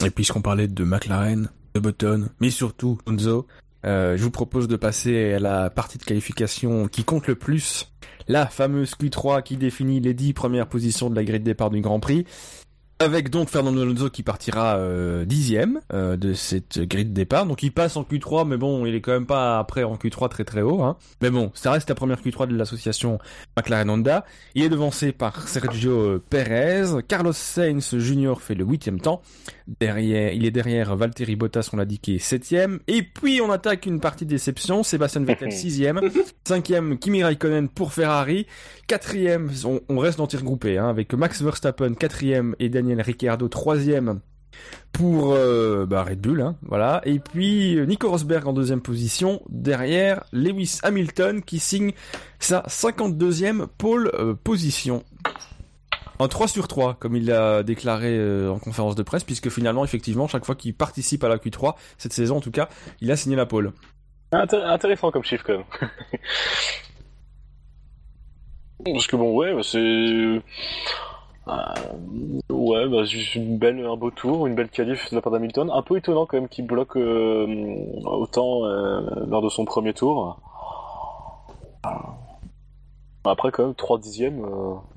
[0.03, 3.47] Et puisqu'on parlait de McLaren, de Button, mais surtout Alonso,
[3.85, 7.93] euh, je vous propose de passer à la partie de qualification qui compte le plus,
[8.29, 11.83] la fameuse Q3 qui définit les 10 premières positions de la grille de départ du
[11.83, 12.25] Grand Prix.
[13.01, 17.47] Avec donc Fernando Alonso qui partira euh, dixième euh, de cette grille de départ.
[17.47, 20.29] Donc il passe en Q3, mais bon, il est quand même pas après en Q3
[20.29, 20.83] très très haut.
[20.83, 20.97] Hein.
[21.23, 23.21] Mais bon, ça reste la première Q3 de l'association
[23.57, 24.25] McLaren Honda.
[24.57, 27.01] Il est devancé par Sergio euh, Perez.
[27.07, 28.35] Carlos Sainz Jr.
[28.41, 29.23] fait le huitième temps.
[29.79, 32.81] Derrière, il est derrière Valtteri Bottas, on l'a dit, qui est septième.
[32.89, 34.83] Et puis on attaque une partie déception.
[34.83, 36.01] Sébastien Vettel sixième.
[36.45, 38.49] Cinquième, Kimi Raikkonen pour Ferrari.
[38.89, 39.51] Quatrième,
[39.91, 44.21] on, reste dans tir groupé, hein, avec Max Verstappen quatrième et Daniel Ricciardo troisième
[44.93, 47.03] pour euh, bah, Red Bull, hein, voilà.
[47.05, 51.93] Et puis euh, Nico Rosberg en deuxième position, derrière Lewis Hamilton qui signe
[52.39, 55.05] sa 52e pole euh, position.
[56.19, 60.27] En 3 sur 3, comme il l'a déclaré en conférence de presse, puisque finalement, effectivement,
[60.29, 62.71] chaque fois qu'il participe à la Q3, cette saison en tout cas,
[63.03, 63.73] il a signé la pole.
[64.33, 65.91] Inté- intéressant comme chiffre quand même.
[68.93, 69.79] Parce que bon, ouais, bah, c'est.
[69.79, 70.41] euh,
[72.51, 75.71] ouais, bah, juste une belle, un beau tour, une belle qualif de la part d'Hamilton.
[75.73, 77.47] Un peu étonnant quand même qu'il bloque euh,
[78.05, 80.41] autant euh, lors de son premier tour.
[83.25, 84.45] Après, quand même, 3 dixièmes.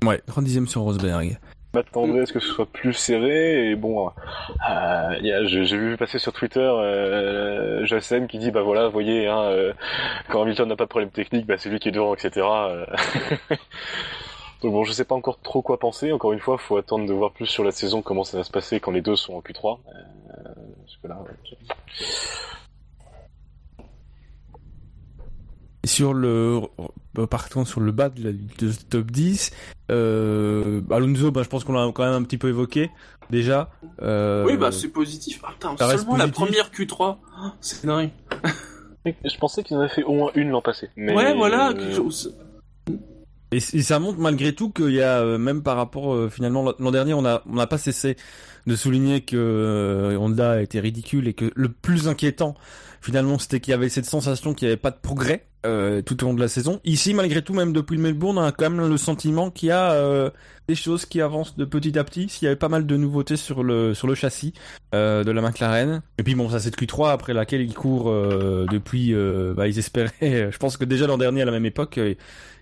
[0.04, 1.38] Ouais, 30e sur Rosberg.
[1.74, 6.32] M'attendrais à ce que ce soit plus serré et bon euh, j'ai vu passer sur
[6.32, 9.72] Twitter euh, qui dit bah voilà voyez hein, euh,
[10.28, 12.86] quand Hamilton n'a pas de problème technique bah c'est lui qui est devant etc euh.
[14.62, 17.12] donc bon je sais pas encore trop quoi penser encore une fois faut attendre de
[17.12, 19.40] voir plus sur la saison comment ça va se passer quand les deux sont en
[19.40, 20.54] Q3 euh,
[20.84, 21.30] parce que là ouais,
[25.60, 26.60] Et Sur le,
[27.18, 29.50] euh, par contre, sur le bas de, la, de ce top 10,
[29.90, 32.90] euh, Alonso, bah, je pense qu'on l'a quand même un petit peu évoqué,
[33.30, 33.68] déjà.
[34.00, 35.40] Euh, Oui, bah c'est positif.
[35.80, 37.16] Reste seulement la première Q3.
[37.20, 38.10] Oh, C'est dingue.
[39.04, 41.74] je pensais qu'ils en avaient fait au moins une l'an passé mais Ouais, voilà.
[41.74, 42.32] quelque chose-
[43.50, 46.90] Et, ça montre malgré tout qu'il y a, euh, même par rapport, euh, finalement, l'an
[46.92, 48.16] dernier, on a, on n'a pas cessé
[48.66, 52.54] de souligner que euh, Honda était ridicule et que le plus inquiétant,
[53.02, 56.20] finalement, c'était qu'il y avait cette sensation qu'il n'y avait pas de progrès euh, tout
[56.24, 56.80] au long de la saison.
[56.84, 59.72] Ici, malgré tout, même depuis le Melbourne, on a quand même le sentiment qu'il y
[59.72, 60.28] a euh,
[60.66, 62.28] des choses qui avancent de petit à petit.
[62.28, 64.54] S'il y avait pas mal de nouveautés sur le sur le châssis
[64.92, 66.02] euh, de la McLaren.
[66.18, 69.14] Et puis bon, ça c'est Q3 après laquelle ils courent depuis.
[69.54, 70.12] bah, ils espéraient.
[70.20, 72.00] Je pense que déjà l'an dernier à la même époque.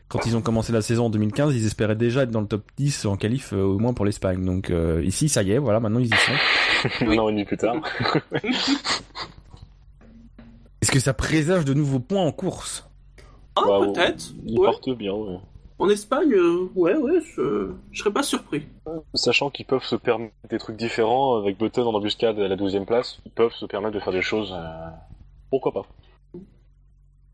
[0.08, 2.64] quand ils ont commencé la saison en 2015, ils espéraient déjà être dans le top
[2.76, 4.44] 10 en qualif, au moins pour l'Espagne.
[4.44, 4.70] Donc
[5.02, 6.32] ici, ça y est, voilà, maintenant ils y sont.
[7.06, 7.76] un an et demi plus tard
[10.82, 12.89] Est-ce que ça présage de nouveaux points en course?
[13.64, 14.32] Ah, Bah, peut-être.
[14.46, 14.66] ils Ouais.
[14.66, 15.38] portent bien ouais.
[15.78, 17.70] En Espagne, euh, ouais, ouais, je...
[17.90, 18.64] je serais pas surpris.
[19.14, 22.78] Sachant qu'ils peuvent se permettre des trucs différents avec Button en embuscade à la 12
[22.86, 24.52] place, ils peuvent se permettre de faire des choses.
[24.52, 24.90] euh,
[25.50, 25.86] Pourquoi pas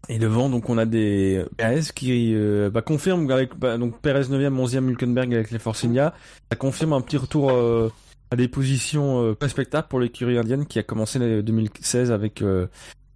[0.09, 4.23] Et devant, donc on a des Perez qui euh, bah, confirme avec bah, donc Perez
[4.31, 6.15] 9e, 11e Hülkenberg avec les Force India.
[6.53, 7.91] Ça confirme un petit retour euh,
[8.31, 12.43] à des positions euh, pas spectacles pour l'écurie indienne qui a commencé l'année 2016 avec
[12.43, 12.69] euh,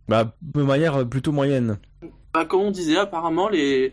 [0.09, 1.79] bah, de manière plutôt moyenne.
[2.33, 3.93] Bah, comme on disait, apparemment, les,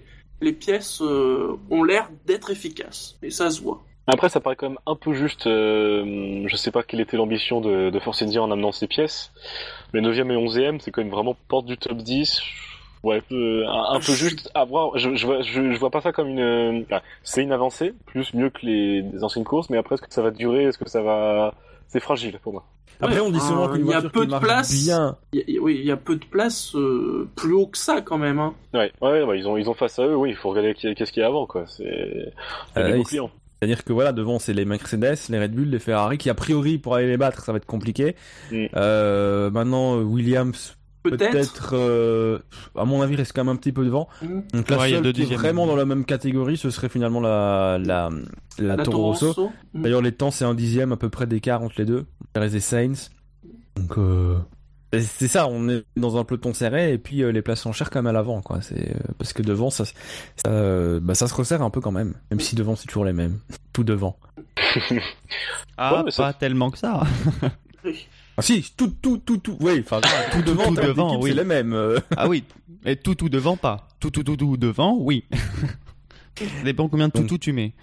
[0.59, 3.17] pièces euh, ont l'air d'être efficaces.
[3.23, 3.83] Et ça se voit.
[4.07, 5.47] Après, ça paraît quand même un peu juste.
[5.47, 9.33] euh, je sais pas quelle était l'ambition de, de Force India en amenant ces pièces,
[9.93, 12.41] mais 9e et 11e, c'est quand même vraiment porte du top 10.
[13.03, 14.97] Ouais, euh, un, peu juste à voir.
[14.97, 16.85] Je, je, vois, pas ça comme une.
[17.23, 20.21] c'est une avancée, plus mieux que les, les anciennes courses, mais après, est-ce que ça
[20.21, 20.63] va durer?
[20.63, 21.53] Est-ce que ça va.
[21.87, 22.65] C'est fragile pour moi.
[22.99, 24.43] Après, Ouais, on dit souvent euh, qu'une il y a voiture peu qui de marche
[24.43, 24.83] place.
[24.85, 25.15] bien.
[25.33, 28.17] Y a- oui, il y a peu de place euh, plus haut que ça, quand
[28.17, 28.39] même.
[28.39, 28.53] Hein.
[28.73, 30.15] Ouais, ouais, ouais, ils ont, ils ont face à eux.
[30.15, 31.65] Oui, il faut regarder qui- qu'est-ce qu'il y a avant, quoi.
[31.67, 32.31] C'est.
[32.73, 33.29] C'est Euh, clients.
[33.59, 36.77] C'est-à-dire que voilà, devant c'est les Mercedes, les Red Bull, les Ferrari, qui a priori
[36.77, 38.15] pour aller les battre, ça va être compliqué.
[38.51, 38.65] Mm.
[38.75, 41.31] Euh, maintenant euh, Williams Peut-être.
[41.31, 42.37] peut-être, euh,
[42.75, 44.09] à mon avis, reste quand même un petit peu devant.
[44.21, 44.43] Mhm.
[44.53, 46.57] Donc la Ouais, il y a seule deux qui est vraiment dans la même catégorie,
[46.57, 48.09] ce serait finalement la la
[48.59, 49.49] la, La Toro Rosso.
[49.73, 49.81] Mhm.
[49.83, 52.05] D'ailleurs, les temps c'est un dixième à peu près d'écart entre les deux,
[52.43, 53.11] et Sainz.
[53.75, 54.37] Donc euh,
[54.93, 57.89] c'est- ça, on est dans un peloton serré et puis euh, les places sont chères
[57.89, 58.61] quand même à l'avant, quoi.
[58.61, 59.93] C'est euh, parce que devant ça, ça,
[60.47, 63.13] euh, bah, ça se resserre un peu quand même, même si devant c'est toujours les
[63.13, 63.39] mêmes,
[63.73, 64.17] tout devant.
[65.79, 67.03] Ah, Ouais, mais ça- pas tellement que ça.
[68.35, 71.29] Ah si, tout tout tout tout, oui, enfin tout devant, tout oui.
[71.29, 71.75] c'est les mêmes.
[72.15, 72.43] Ah oui,
[72.85, 73.87] et tout tout devant pas.
[73.99, 75.23] Tout tout tout tout devant, oui.
[76.39, 77.73] Ça dépend combien de tout tout tu mets.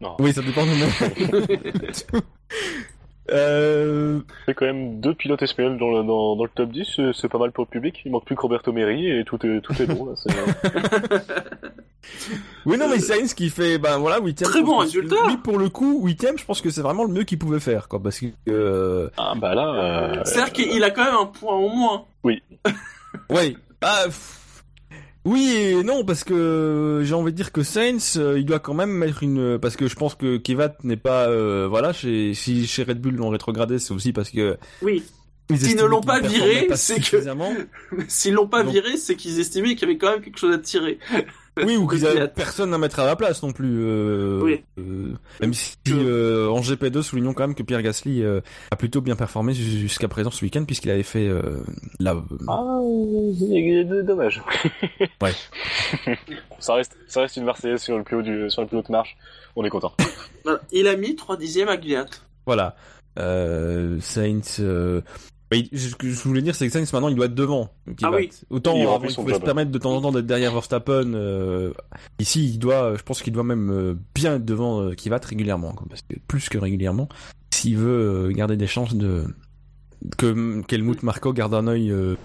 [0.00, 0.16] Non.
[0.20, 0.70] Oui, ça dépend de
[3.30, 6.70] euh, Il y a quand même deux pilotes espagnols dans le, dans, dans le top
[6.70, 8.00] 10, c'est- c'est pas mal pour le public.
[8.04, 10.06] Il manque plus que Roberto Meri et tout est, tout est bon.
[10.06, 10.32] Là, c'est-
[12.66, 14.48] Oui, non, mais Sainz qui fait, ben voilà, huitième.
[14.50, 15.16] Très je pense bon résultat.
[15.28, 17.86] Lui, pour le coup, huitième, je pense que c'est vraiment le mieux qu'il pouvait faire,
[17.88, 19.72] quoi, parce que, euh, ah bah là,
[20.18, 22.04] euh, C'est-à-dire qu'il a quand même un point au moins.
[23.30, 23.56] ouais.
[23.80, 24.38] Ah, pff.
[25.24, 28.74] Oui et non parce que j'ai envie de dire que Sainz euh, il doit quand
[28.74, 32.66] même mettre une parce que je pense que Kivat n'est pas euh, voilà chez si
[32.66, 35.04] chez Red Bull l'ont rétrogradé c'est aussi parce que Oui.
[35.48, 37.22] ils S'ils ne l'ont pas viré, c'est que-.
[38.08, 40.58] S'ils l'ont pas viré, c'est qu'ils estimaient qu'il y avait quand même quelque chose à
[40.58, 40.98] tirer.
[41.58, 42.28] Oui ou qu'ils avaient Fiat.
[42.28, 44.62] personne à mettre à la place non plus euh, Oui.
[44.78, 48.40] euh, même si euh, en GP2 soulignons quand même que Pierre Gasly euh,
[48.70, 51.42] a plutôt bien performé jus- jusqu'à présent ce week-end puisqu'il avait fait euh,
[52.00, 52.16] la
[52.48, 52.78] Ah,
[53.38, 54.42] c'est dommage.
[55.22, 55.32] Ouais.
[56.58, 58.82] ça reste, ça reste une Marseillaise sur le plus haut du, sur le plus haut
[58.82, 59.16] de marche.
[59.56, 59.92] On est content.
[60.72, 62.06] Il a mis 3 dixièmes à Gviat.
[62.46, 62.74] Voilà.
[63.18, 63.98] Euh,
[65.52, 67.68] Bah, Ce que je voulais dire, c'est que Sainz maintenant il doit être devant.
[68.02, 68.30] Ah oui.
[68.50, 71.12] Autant Il avant, il pouvait se permettre de temps en temps d'être derrière Verstappen.
[71.14, 71.72] Euh...
[72.18, 75.72] Ici, il doit, je pense qu'il doit même euh, bien être devant euh, Kivat régulièrement,
[75.72, 77.08] quoi, parce que plus que régulièrement,
[77.52, 79.24] s'il veut euh, garder des chances de
[80.18, 82.16] que qu'Helmut Marco garde un œil euh,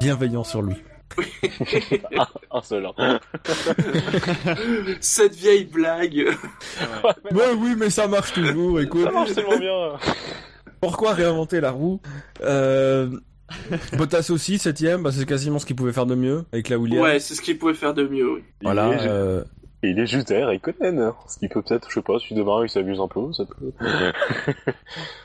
[0.00, 0.74] bienveillant sur lui.
[2.50, 2.86] Un seul.
[2.98, 3.20] hein.
[5.00, 6.26] Cette vieille blague.
[7.32, 8.80] Ouais, oui, mais ça marche toujours.
[8.80, 9.92] Écoute, Ça marche tellement bien.
[10.80, 12.00] pourquoi réinventer la roue
[12.42, 13.08] euh...
[13.96, 17.02] Bottas aussi, septième, bah, c'est quasiment ce qu'il pouvait faire de mieux avec la Williams.
[17.02, 18.28] Ouais, c'est ce qu'il pouvait faire de mieux.
[18.28, 18.44] oui.
[18.62, 18.88] Voilà.
[18.88, 19.44] Il est, euh,
[19.82, 21.12] et il est juste derrière Raikkonen.
[21.28, 23.72] Ce qui peut peut-être, je sais pas, si demain il s'abuse un peu, ça peut.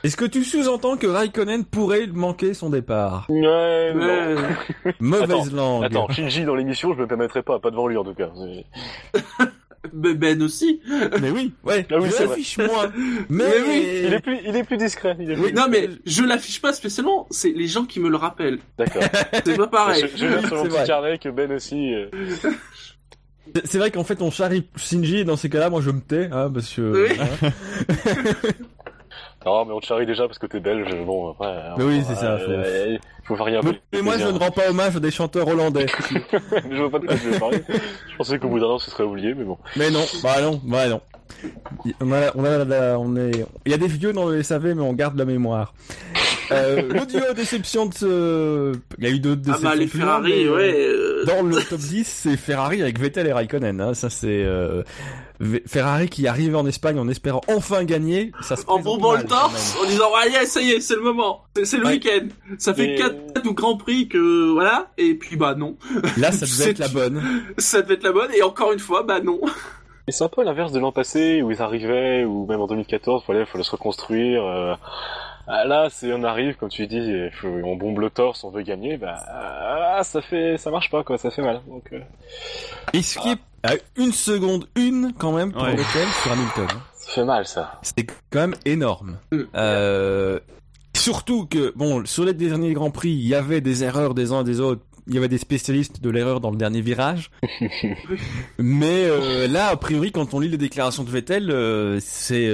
[0.04, 3.26] Est-ce que tu sous-entends que Raikkonen pourrait manquer son départ?
[3.30, 4.06] Ouais, non.
[4.06, 4.94] Ouais.
[5.00, 5.84] Mauvaise langue.
[5.84, 8.30] Attends, Shinji dans l'émission, je me permettrai pas, pas devant lui en tout cas.
[9.92, 10.80] Ben aussi.
[11.20, 12.92] Mais oui, ouais, Ah oui, je l'affiche moins.
[13.28, 15.16] Mais, Mais oui, Il est plus, il est plus discret.
[15.18, 15.52] Il est plus...
[15.52, 18.60] Non mais je l'affiche pas spécialement, c'est les gens qui me le rappellent.
[18.78, 19.02] D'accord.
[19.44, 20.04] C'est pas pareil.
[20.14, 21.94] Je, je vais sur mon petit carnet que Ben aussi.
[21.94, 22.06] euh,
[23.64, 26.28] c'est vrai qu'en fait on charrie Shinji et dans ces cas-là, moi je me tais,
[26.30, 27.08] hein, parce que.
[27.08, 27.18] Oui.
[27.20, 27.50] hein.
[29.44, 30.94] Non, mais on te charrie déjà parce que t'es belge.
[31.04, 31.52] Bon, après.
[31.76, 33.36] Mais oui, euh, c'est ça, euh, faut.
[33.92, 35.86] Mais, moi je ne rends pas hommage à des chanteurs hollandais.
[36.70, 37.62] je vois pas de quoi je vais parler.
[38.10, 39.58] Je pensais qu'au bout d'un an, ce serait oublié, mais bon.
[39.76, 41.00] mais non, bah non, bah non.
[42.00, 44.74] On a, on a, la- on est, il y a des vieux dans le SAV,
[44.74, 45.72] mais on garde la mémoire.
[46.50, 49.68] Euh, L'audio déception de ce, il y a eu d'autres Ah déceptions.
[49.70, 50.74] bah les plus loin, Ferrari, ouais.
[50.76, 53.80] euh, Dans le top 10, c'est Ferrari avec Vettel et Raikkonen.
[53.80, 53.94] Hein.
[53.94, 54.82] Ça, c'est euh,
[55.66, 58.32] Ferrari qui arrive en Espagne en espérant enfin gagner.
[58.42, 61.02] Ça se En bombant le torse, en disant ah yeah, ça y est, c'est le
[61.02, 61.92] moment, c'est c'est le Ouais.
[61.94, 62.28] week-end.
[62.58, 65.76] Ça fait Mais- 4 ou Grand Prix que voilà, et puis bah non.
[66.16, 67.22] Là, ça devait être la bonne.
[67.58, 69.40] ça devait être la bonne, et encore une fois bah non.
[70.06, 73.22] Mais c'est un peu l'inverse de l'an passé où ils arrivaient, ou même en 2014,
[73.26, 74.44] voilà, il fallait se reconstruire.
[74.44, 74.74] euh,
[75.46, 79.16] Là, c'est on arrive, comme tu dis, on bombe le torse, on veut gagner, bah
[79.28, 81.60] ah, ça fait, ça marche pas quoi, ça fait mal.
[81.68, 82.00] Donc, euh,
[83.64, 85.76] à une seconde une quand même pour Ouais.
[85.76, 86.68] Vettel sur Hamilton.
[86.94, 87.78] ça fait mal ça.
[87.82, 89.18] C'est quand même énorme.
[89.30, 89.40] Mm.
[89.54, 90.40] Euh,
[90.96, 94.40] surtout que bon, sur les derniers grands prix, il y avait des erreurs des uns
[94.40, 94.82] et des autres.
[95.08, 97.32] Il y avait des spécialistes de l'erreur dans le dernier virage.
[98.58, 102.48] Mais euh, là, a priori, quand on lit les déclarations de Vettel, euh, c'est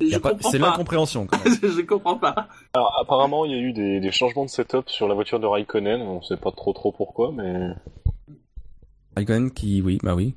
[0.00, 1.26] c'est l'incompréhension.
[1.26, 1.54] quand même.
[1.62, 2.48] je comprends pas.
[2.74, 5.46] Alors apparemment, il y a eu des, des changements de setup sur la voiture de
[5.46, 7.70] Raikkonen, on sait pas trop trop pourquoi, mais
[9.16, 10.34] Raikkonen qui, oui, bah oui.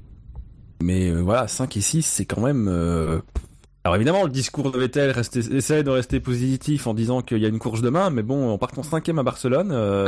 [0.82, 2.68] Mais euh, voilà, 5 et 6, c'est quand même...
[2.68, 3.20] euh,
[3.84, 7.46] Alors évidemment, le discours de Vettel restait, essaie de rester positif en disant qu'il y
[7.46, 10.08] a une course demain, mais bon, en partant cinquième à Barcelone, euh,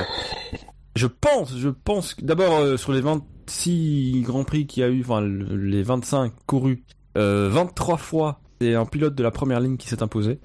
[0.95, 4.89] je pense, je pense, que d'abord euh, sur les 26 Grands Prix qu'il y a
[4.89, 6.83] eu, enfin le- les 25 courus,
[7.17, 10.39] euh, 23 fois, c'est un pilote de la première ligne qui s'est imposé.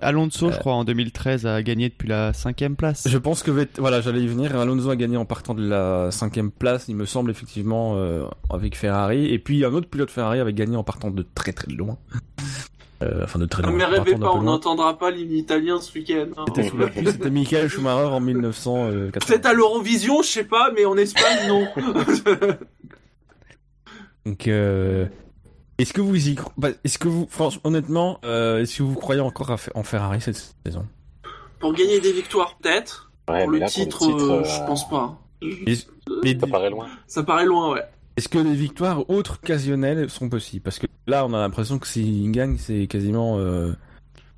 [0.00, 3.08] Alonso, je crois, en 2013 a gagné depuis la cinquième place.
[3.08, 4.54] Je pense que voilà, j'allais y venir.
[4.56, 8.76] Alonso a gagné en partant de la cinquième place, il me semble effectivement euh, avec
[8.76, 9.26] Ferrari.
[9.26, 11.98] Et puis un autre pilote Ferrari avait gagné en partant de très très loin.
[13.02, 13.72] Euh, enfin de très loin.
[13.72, 16.26] Mais partant rêvez pas, on n'entendra pas l'hymne italien ce week-end.
[16.36, 16.44] hein.
[16.48, 19.26] C'était sous la pluie, C'était Michael Schumacher en 1980.
[19.26, 21.66] Peut-être à l'Eurovision, je sais pas, mais en Espagne non.
[24.26, 25.06] Donc euh,
[25.78, 29.20] est-ce que vous y bah, est-ce que vous franchement honnêtement euh, est-ce que vous croyez
[29.20, 30.86] encore en Ferrari cette saison?
[31.60, 33.10] Pour gagner des victoires peut-être.
[33.28, 35.18] ouais, pour le là, titre, pour le titre, euh, euh, je pense pas.
[36.22, 36.86] Mais ça paraît loin.
[37.06, 37.82] Ça paraît loin, ouais.
[38.16, 40.62] Est-ce que les victoires autres occasionnelles sont possibles?
[40.62, 43.72] Parce que là, on a l'impression que s'il gagne, c'est quasiment euh,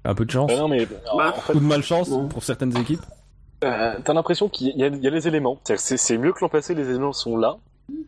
[0.05, 0.51] un peu de chance.
[0.53, 0.87] Non, mais
[1.17, 2.29] Bah, en fait, Ou de malchance Bon.
[2.29, 3.01] pour certaines équipes.
[3.65, 5.59] Euh, T'as l'impression qu'il y, y a les éléments.
[5.65, 7.57] C'est mieux que l'an passé, les éléments sont là.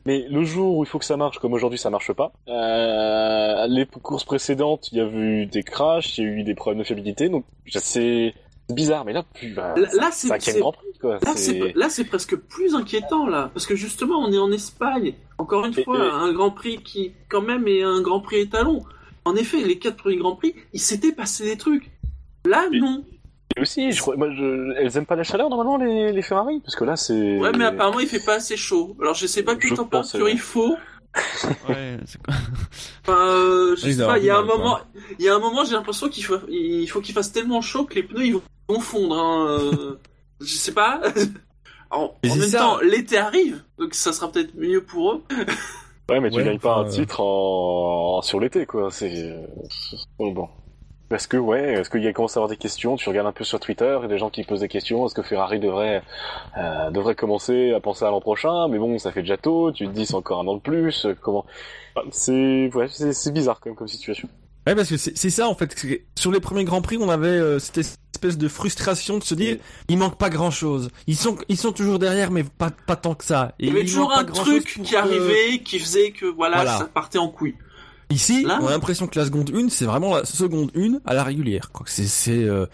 [0.05, 2.33] Mais le jour où il faut que ça marche, comme aujourd'hui, ça marche pas.
[2.49, 6.55] Euh, les courses précédentes, il y a eu des crashs, il y a eu des
[6.55, 8.35] problèmes de fiabilité, donc c'est
[8.69, 9.05] bizarre.
[9.05, 11.15] Mais là, plus, bah, Là- c'est- Grand Prix, quoi.
[11.15, 14.51] Là, C'est- c'est là, c'est presque plus inquiétant là, parce que justement, on est en
[14.53, 15.15] Espagne.
[15.39, 18.39] Encore une Et- fois, et- un Grand Prix qui, quand même, est un Grand Prix
[18.41, 18.83] étalon.
[19.25, 21.91] En effet, les quatre premiers Grands Prix, il s'était passé des trucs.
[22.45, 23.05] Là, Et- non.
[23.57, 26.61] Et aussi, je crois, moi, je, elles aiment pas la chaleur normalement les, les Ferrari,
[26.61, 27.39] parce que là c'est.
[27.39, 28.97] Ouais, mais apparemment il fait pas assez chaud.
[29.01, 30.77] Alors je sais pas quelle température il faut.
[31.69, 32.35] Ouais, c'est quoi
[33.03, 34.19] Enfin, euh, je Ils sais pas.
[34.19, 34.79] Il y a un moment,
[35.19, 37.85] il y a un moment, j'ai l'impression qu'il faut, il faut qu'il fasse tellement chaud
[37.85, 38.37] que les pneus ils
[38.69, 39.19] vont fondre.
[39.19, 39.47] Hein.
[39.47, 40.01] euh,
[40.41, 41.03] je sais pas.
[41.91, 42.59] En, même ça.
[42.59, 45.23] temps, l'été arrive, donc ça sera peut-être mieux pour eux.
[46.09, 48.23] Ouais, mais tu Ouais, gagnes pas un euh, titre en...
[48.23, 48.91] sur l'été, quoi.
[48.91, 49.35] C'est
[50.19, 50.33] bon.
[50.33, 50.49] bon.
[51.13, 52.97] Est-ce que ouais, est-ce qu'il y a commencé à avoir des questions?
[52.97, 55.05] Tu regardes un peu sur Twitter, il y a des gens qui posent des questions.
[55.07, 56.03] Est-ce que Ferrari devrait
[56.57, 58.69] euh, devrait commencer à penser à l'an prochain?
[58.69, 59.73] Mais bon, ça fait déjà tôt.
[59.73, 61.07] Tu te dis c'est encore un an de plus.
[61.21, 61.45] Comment?
[62.11, 64.29] C'est ouais, c'est c'est bizarre quand même comme situation.
[64.67, 65.75] Ouais, parce que c'est c'est ça en fait.
[66.17, 69.57] Sur les premiers grands prix, on avait euh, cette espèce de frustration de se dire,
[69.89, 70.91] il manque pas grand chose.
[71.09, 73.53] Ils sont, ils sont toujours derrière, mais pas, pas tant que ça.
[73.59, 76.79] Et Il y avait toujours un truc qui que- arrivait, qui faisait que voilà, Voilà.
[76.79, 77.57] ça partait en couille.
[78.13, 81.15] Ici, Là on a l'impression que la seconde une, c'est vraiment la seconde une à
[81.15, 81.71] la régulière.
[81.87, 82.67] C'est, euh,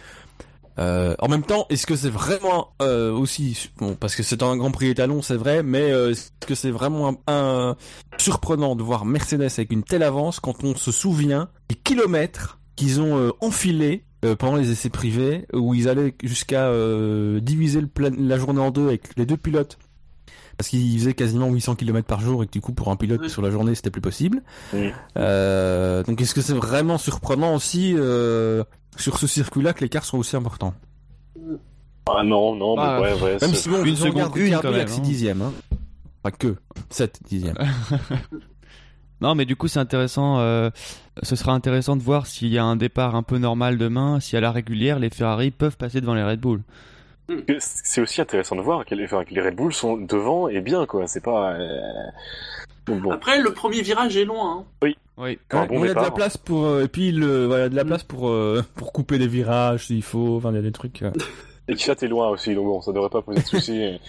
[0.79, 4.57] euh, en même temps, est-ce que c'est vraiment euh, aussi, bon, parce que c'est un
[4.57, 7.77] Grand Prix étalon, c'est vrai, mais euh, est-ce que c'est vraiment un, un-
[8.19, 13.01] surprenant de voir Mercedes avec une telle avance quand on se souvient des kilomètres qu'ils
[13.01, 14.05] ont enfilés
[14.39, 16.71] pendant les essais privés, où ils allaient jusqu'à
[17.41, 19.79] diviser le la journée en deux avec les deux pilotes.
[20.59, 23.21] Parce qu'ils faisaient quasiment 800 km par jour et que du coup pour un pilote
[23.23, 23.31] Oui.
[23.31, 24.43] sur la journée c'était plus possible.
[24.75, 24.91] Oui.
[25.17, 28.65] Euh, donc est-ce que c'est vraiment surprenant aussi euh,
[28.97, 30.75] sur ce circuit-là que l'écart soit aussi important
[32.11, 33.39] Ah non, non, Bah, mais ouais, ouais.
[33.41, 35.03] Même si bon, une seconde une, quand même, avec 6 hein.
[35.03, 35.43] dixièmes.
[35.43, 35.53] Hein.
[36.23, 36.57] Pas que
[36.91, 37.57] 7 dixièmes.
[39.21, 40.39] Non, mais du coup, c'est intéressant.
[40.39, 40.71] euh,
[41.25, 44.37] ce sera intéressant de voir s'il y a un départ un peu normal demain, si
[44.37, 46.63] à la régulière, les Ferrari peuvent passer devant les Red Bull.
[47.59, 50.61] C'est aussi intéressant de voir que les, enfin, que les Red Bull sont devant et
[50.61, 51.07] bien, quoi.
[51.07, 51.53] C'est pas.
[51.55, 51.79] euh,
[52.87, 53.11] bon.
[53.11, 54.59] Après, le premier virage est loin.
[54.61, 54.65] hein.
[54.83, 54.97] Oui.
[55.19, 57.75] Un Ouais, bon on a de la place pour euh, et puis le voilà de
[57.75, 57.89] la Mm.
[57.89, 61.03] place pour euh, pour couper des virages s'il faut enfin il y a des trucs
[61.03, 61.11] euh.
[61.67, 63.99] Et Kiat est loin aussi, donc bon, ça devrait pas poser de soucis.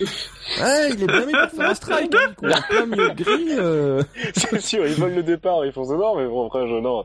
[0.61, 3.11] ouais il est bien mis pour faire un strike hein, du coup, en plein milieu
[3.59, 4.03] euh.
[4.35, 7.03] c'est sûr, ils veulent le départ, ils foncent dedans, mais bon, après, je, non.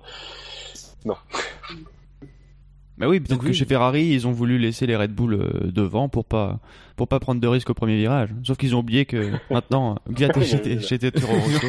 [2.96, 3.54] Bah oui, peut-être Donc que oui.
[3.54, 6.60] chez Ferrari, ils ont voulu laisser les Red Bull euh, devant pour pas
[6.96, 8.30] pour pas prendre de risques au premier virage.
[8.44, 11.66] Sauf qu'ils ont oublié que maintenant, Gviat est chez, chez Toro Rosso.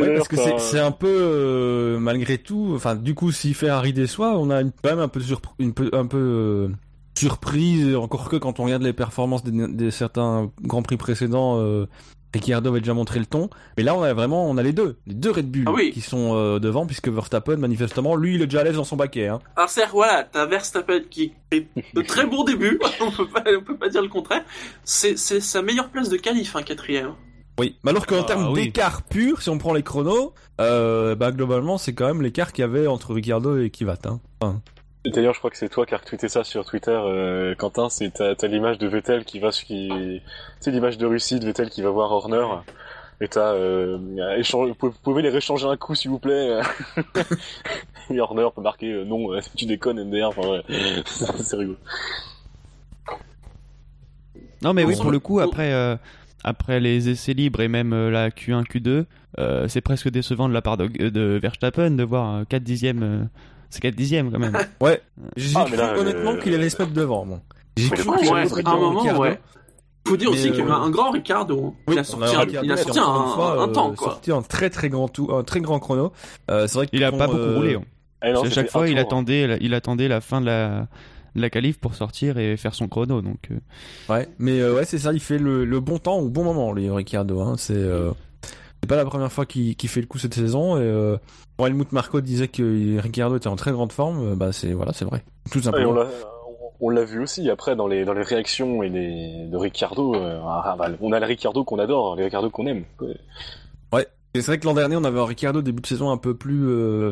[0.00, 2.72] Euh, parce que c'est c'est un peu euh, malgré tout.
[2.74, 5.20] Enfin, du coup, si Ferrari déçoit, on a une, quand même un peu
[5.58, 6.68] une peu, un peu euh,
[7.16, 7.94] surprise.
[7.94, 11.86] Encore que quand on regarde les performances des, des certains grands prix précédents, euh,
[12.34, 13.50] Ricciardo avait déjà montré le ton.
[13.76, 15.90] Mais là, on a vraiment, on a les deux, les deux Red Bull Ah oui.
[15.92, 18.96] qui sont euh, devant, puisque Verstappen, manifestement, lui, il est déjà à l'aise dans son
[18.96, 19.28] baquet.
[19.28, 19.40] Hein.
[19.56, 23.62] Alors c'est voilà, t'as Verstappen qui est de très bon début, on peut pas, on
[23.62, 24.44] peut pas dire le contraire.
[24.84, 27.12] C'est c'est sa meilleure place de qualif, un quatrième.
[27.60, 27.76] Oui.
[27.84, 28.64] Mais alors qu'en Ah, termes oui.
[28.64, 32.62] d'écart pur, si on prend les chronos, euh, bah globalement, c'est quand même l'écart qu'il
[32.62, 33.98] y avait entre Ricciardo et Kvyat.
[34.06, 34.20] Hein.
[34.40, 34.62] Enfin,
[35.04, 37.88] D'ailleurs, je crois que c'est toi qui as retweeté ça sur Twitter, euh, Quentin.
[37.88, 40.20] C'est t'as, t'as l'image de Vettel qui va, qui,
[40.60, 42.46] sais l'image de Russie de Vettel qui va voir Horner.
[43.20, 43.98] Et t'as, euh,
[44.36, 46.60] échange, vous pouvez- les réchanger un coup, s'il vous plaît.
[48.10, 50.28] Et Horner peut marquer euh, non, euh, tu déconnes, MDR.
[50.28, 50.62] Enfin, ouais.
[51.06, 51.76] c'est rigolo.
[54.62, 55.96] Non, mais oui, pour le coup, après euh,
[56.44, 59.04] après les essais libres et même euh, la Q1, Q2,
[59.38, 63.28] euh, c'est presque décevant de la part de, de Verstappen de voir euh, 4 dixièmes.
[63.72, 64.56] Euh, c'est 4 dixièmes quand même.
[64.80, 65.00] Ouais.
[65.36, 67.26] J'ai Ah, cru là, honnêtement euh, qu'il allait se mettre devant.
[67.26, 67.40] Bon.
[67.76, 69.40] J'ai cru qu'il allait se un moment, ouais.
[70.06, 71.66] Faut dire Mais, aussi qu'il y avait euh, un grand Ricardo.
[71.66, 71.74] hein.
[71.86, 73.68] Oui, il a sorti, a un, il a qui sorti un, encore une fois, un
[73.68, 74.08] euh, temps quoi.
[74.08, 76.12] sorti un très très grand tout, un très grand chrono.
[76.50, 77.74] Euh, c'est vrai Il a pas beaucoup euh, roulé.
[77.76, 77.82] hein.
[78.24, 79.00] Eh non, chaque fois, il tour.
[79.06, 80.88] attendait, il attendait la fin de la,
[81.36, 83.20] de la qualif pour sortir et faire son chrono.
[83.22, 83.58] Donc, euh,
[84.12, 86.72] Ouais, mais euh, ouais, c'est ça, il fait le, le bon temps au bon moment,
[86.72, 87.40] lui, Ricciardo.
[87.40, 87.54] Hein.
[87.56, 88.10] C'est euh,
[88.82, 90.76] c'est pas la première fois qu'il qu'il fait le coup cette saison.
[90.76, 91.16] Et euh,
[91.58, 94.32] Helmut Marko disait que Ricciardo était en très grande forme.
[94.32, 96.04] euh, Bah c'est voilà, c'est vrai, tout simplement.
[96.80, 100.14] on l'a vu aussi après dans les dans les réactions et les de Ricardo.
[100.16, 102.84] euh, ah, bah, on a le Ricardo qu'on adore, le Ricardo qu'on aime.
[103.92, 104.06] Ouais.
[104.34, 106.66] C'est vrai que l'an dernier, on avait un Ricciardo début de saison un peu plus.
[106.66, 107.10] euh,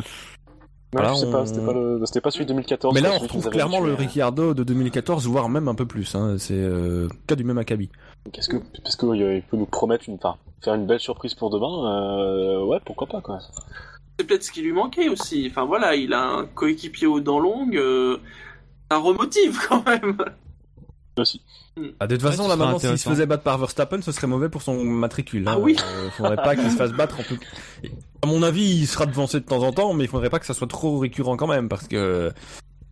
[0.92, 2.94] Ouais, Voilà, je sais on- pas, c'était pas le, c'était pas celui de 2014.
[2.94, 6.12] Mais là, on retrouve clairement le Ricciardo de 2014, voire même un peu plus.
[6.16, 6.34] Hein.
[6.38, 7.90] C'est euh, cas du même acabit.
[8.32, 11.50] Qu'est-ce que, parce que euh, peut nous promettre une, enfin, faire une belle surprise pour
[11.50, 12.20] demain.
[12.20, 13.38] Euh, ouais, pourquoi pas quoi.
[14.18, 15.46] C'est peut-être ce qui lui manquait aussi.
[15.50, 17.76] Enfin voilà, il a un coéquipier aux dents longues.
[17.76, 18.18] euh,
[18.90, 20.16] ça remotive quand même.
[21.18, 21.42] Aussi.
[21.98, 24.48] Ah, de toute façon, là maintenant, s'il se faisait battre par Verstappen, ce serait mauvais
[24.48, 25.44] pour son matricule.
[25.46, 25.58] Ah hein.
[25.60, 25.76] oui.
[25.78, 27.38] Euh, faudrait pas qu'il se fasse battre en tout.
[28.22, 30.46] À mon avis, il sera devancé de temps en temps, mais il faudrait pas que
[30.46, 32.32] ça soit trop récurrent quand même, parce que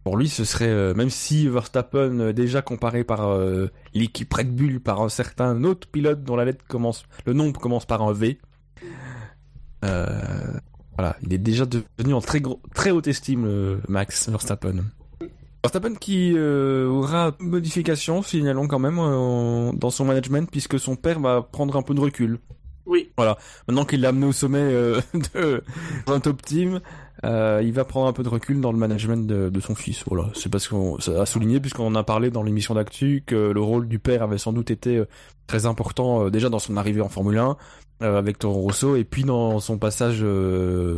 [0.08, 4.56] pour lui, ce serait euh, même si Verstappen euh, déjà comparé par euh, l'équipe Red
[4.56, 8.14] Bull par un certain autre pilote dont la lettre commence, le nom commence par un
[8.14, 8.38] V.
[9.84, 10.08] Euh,
[10.96, 14.76] voilà, il est déjà devenu en très gros, très haute estime, Max Verstappen.
[15.62, 18.96] Verstappen qui euh, aura modification finalement quand même
[19.76, 22.38] dans son management puisque son père va prendre un peu de recul.
[22.88, 23.12] Oui.
[23.18, 25.00] Maintenant qu'il l'a amené au sommet euh,
[25.34, 25.62] de
[26.06, 26.80] d'un top team,
[27.24, 30.04] euh, il va prendre un peu de recul dans le management de, de son fils.
[30.06, 33.60] Voilà, c'est parce qu'on a souligné puisqu'on en a parlé dans l'émission d'actu que le
[33.60, 35.04] rôle du père avait sans doute été euh,
[35.46, 37.56] très important euh, déjà dans son arrivée en Formule 1
[38.02, 40.22] euh, avec Toro Rosso et puis dans son passage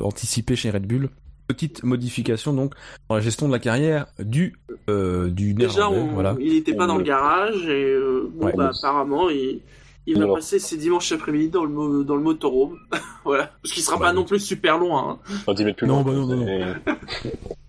[0.02, 1.08] anticipé chez Red Bull.
[1.48, 2.74] Petite modification donc
[3.08, 4.54] dans la gestion de la carrière du
[4.88, 6.00] du Déjà, néerlandais.
[6.00, 6.36] on- Voilà.
[6.40, 7.96] il n'était pas dans le garage et
[8.34, 8.52] bon, Ouais.
[8.56, 9.60] bah, apparemment, il,
[10.06, 12.78] il va passer ses dimanches après-midi dans le, mo- dans le motorhome.
[13.24, 13.50] voilà.
[13.62, 15.18] Parce qu'il sera Bah, pas non plus super loin.
[15.26, 15.34] hein.
[15.36, 16.04] Enfin, 10 mètres plus Non, loin.
[16.04, 16.74] bah non, non, non.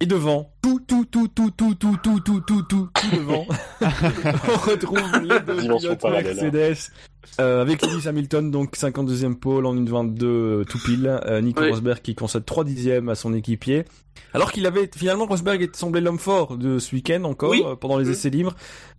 [0.00, 3.46] Et- devant, tout, tout, tout, tout, tout, tout, tout, tout, tout, tout, tout devant.
[3.80, 6.10] On retrouve les deux pilotes hein.
[6.10, 6.76] Mercedes.
[7.40, 11.20] Euh, avec Lewis Hamilton, donc 52e pole en une 22 euh, tout pile.
[11.26, 11.70] Euh, Nico Oui.
[11.70, 13.84] Rosberg qui concède 3 dixièmes à son équipier.
[14.34, 17.62] Alors qu'il avait, finalement, Rosberg était semblé l'homme fort de ce week-end encore, Oui.
[17.66, 18.12] euh, pendant les Mhm.
[18.12, 18.54] essais libres.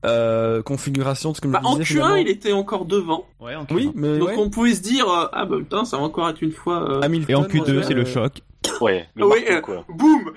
[0.06, 2.16] Euh, configuration, ce que je Bah, me en disais, Q1, finalement.
[2.18, 3.26] il était encore devant.
[3.40, 4.36] Ouais, en Oui, mais Donc ouais.
[4.38, 6.90] on pouvait se dire, euh, ah bah putain, ça va encore être une fois.
[6.90, 8.42] euh, Hamilton, Et en Q2, Rosberg, c'est le euh, choc.
[8.82, 9.86] Ouais, le Oui, marteau, euh, quoi.
[9.90, 10.34] Boum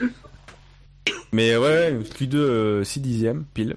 [1.32, 3.76] Mais ouais, ouais, Q2, euh, 6 dixièmes, pile.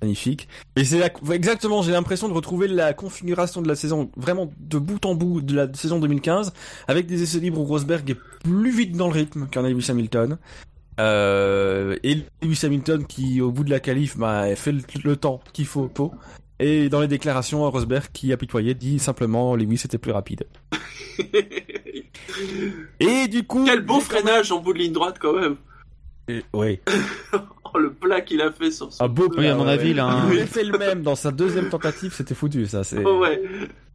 [0.00, 0.48] Magnifique.
[0.76, 1.00] Et c'est
[1.32, 5.40] exactement, j'ai l'impression de retrouver la configuration de la saison, vraiment de bout en bout
[5.40, 6.52] de la saison 2015,
[6.88, 10.38] avec des essais libres où Rosberg est plus vite dans le rythme qu'un Lewis Hamilton.
[11.00, 15.40] Euh, et Lewis Hamilton qui, au bout de la qualif, bah, fait le, le temps
[15.52, 15.90] qu'il faut.
[15.94, 16.12] faut.
[16.60, 20.44] Et dans les déclarations, Rosberg qui apitoyait dit simplement Lewis était plus rapide.
[23.00, 23.64] Et du coup...
[23.64, 25.56] Quel beau freinage en bout de ligne droite quand même.
[26.52, 26.80] Ouais.
[27.76, 29.02] Oh, le plat qu'il a fait sur son.
[29.02, 31.16] Un beau Oui, à mon avis, il a un- Il avait fait le même dans
[31.16, 32.84] sa deuxième tentative, c'était foutu, ça.
[32.84, 33.04] C'est...
[33.04, 33.42] Oh, ouais.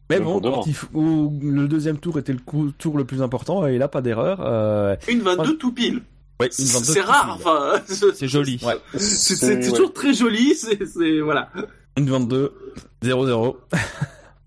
[0.09, 3.05] Mais Même bon, quand il f- où le deuxième tour était le coup- tour le
[3.05, 4.39] plus important, et il a pas d'erreur.
[4.41, 4.97] Euh...
[5.07, 6.01] Une 22 tout pile.
[6.41, 7.47] Ouais, une 22 C'est tout rare, pile.
[7.47, 7.81] enfin.
[8.15, 8.59] C'est joli.
[8.65, 8.75] Ouais.
[8.99, 9.69] C'est c'est ouais.
[9.69, 11.49] toujours très joli, c'est c'est- voilà.
[11.97, 12.53] Une 22,
[13.03, 13.55] 0-0.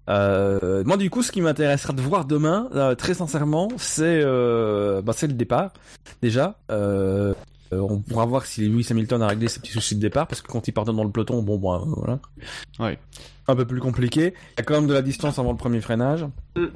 [0.09, 5.01] Euh, moi, du coup, ce qui m'intéressera de voir demain, euh, très sincèrement, c'est euh,
[5.01, 5.73] bah, c'est le départ.
[6.21, 10.43] Déjà, on pourra voir si Lewis Hamilton a réglé ses petits soucis de départ, parce
[10.43, 12.19] que quand il pardonne dans le peloton, bon, bon, euh, voilà.
[12.81, 12.99] Ouais.
[13.47, 14.35] Un peu plus compliqué.
[14.57, 16.27] Il y a quand même de la distance avant le premier freinage.
[16.57, 16.67] Mm.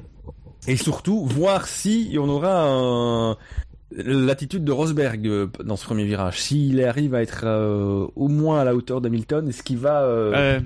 [0.69, 3.37] Et surtout, voir si on aura un-
[3.91, 6.39] l'attitude de Rosberg euh, dans ce premier virage.
[6.41, 10.33] S'il arrive à être euh, au moins à la hauteur d'Hamilton, est-ce qu'il va, euh,
[10.35, 10.59] Euh,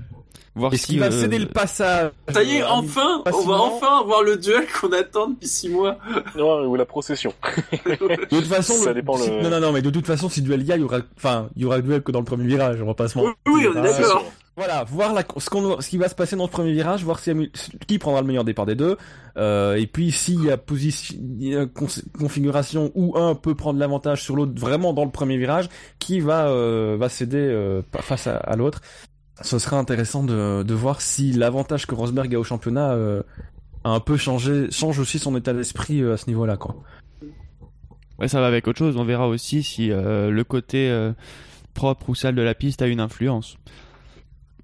[0.55, 3.55] voir est-ce qu'il va euh, céder le passage Ça y est, euh, enfin, on va
[3.59, 5.97] enfin avoir le duel qu'on attend depuis 6 mois.
[6.37, 7.33] Non, ou la procession.
[7.85, 10.27] De toute façon, Ça le- dépend si- le- non, non, non, mais de toute façon,
[10.29, 12.19] si duel il y a, il y aura, enfin, il y aura duel que dans
[12.19, 13.33] le premier virage, on va pas se mentir.
[13.47, 14.25] Oui, on est Ah, d'accord.
[14.63, 15.49] Voilà, voir la, ce,
[15.79, 17.19] ce qui va se passer dans le premier virage, voir
[17.87, 18.95] qui prendra le meilleur départ des deux,
[19.35, 21.17] euh, et puis s'il y a position,
[22.19, 26.45] configuration où un peut prendre l'avantage sur l'autre vraiment dans le premier virage, qui va,
[26.49, 28.81] euh, va céder euh, face à, l'autre.
[29.41, 32.95] Ce sera intéressant de, de voir si l'avantage que Rosberg a au championnat
[33.83, 36.59] a un peu changé, change aussi son état d'esprit à ce niveau-là.
[38.19, 38.95] Ouais, ça va avec autre chose.
[38.95, 41.11] On verra aussi si le côté
[41.73, 43.57] propre ou sale de la piste a une influence.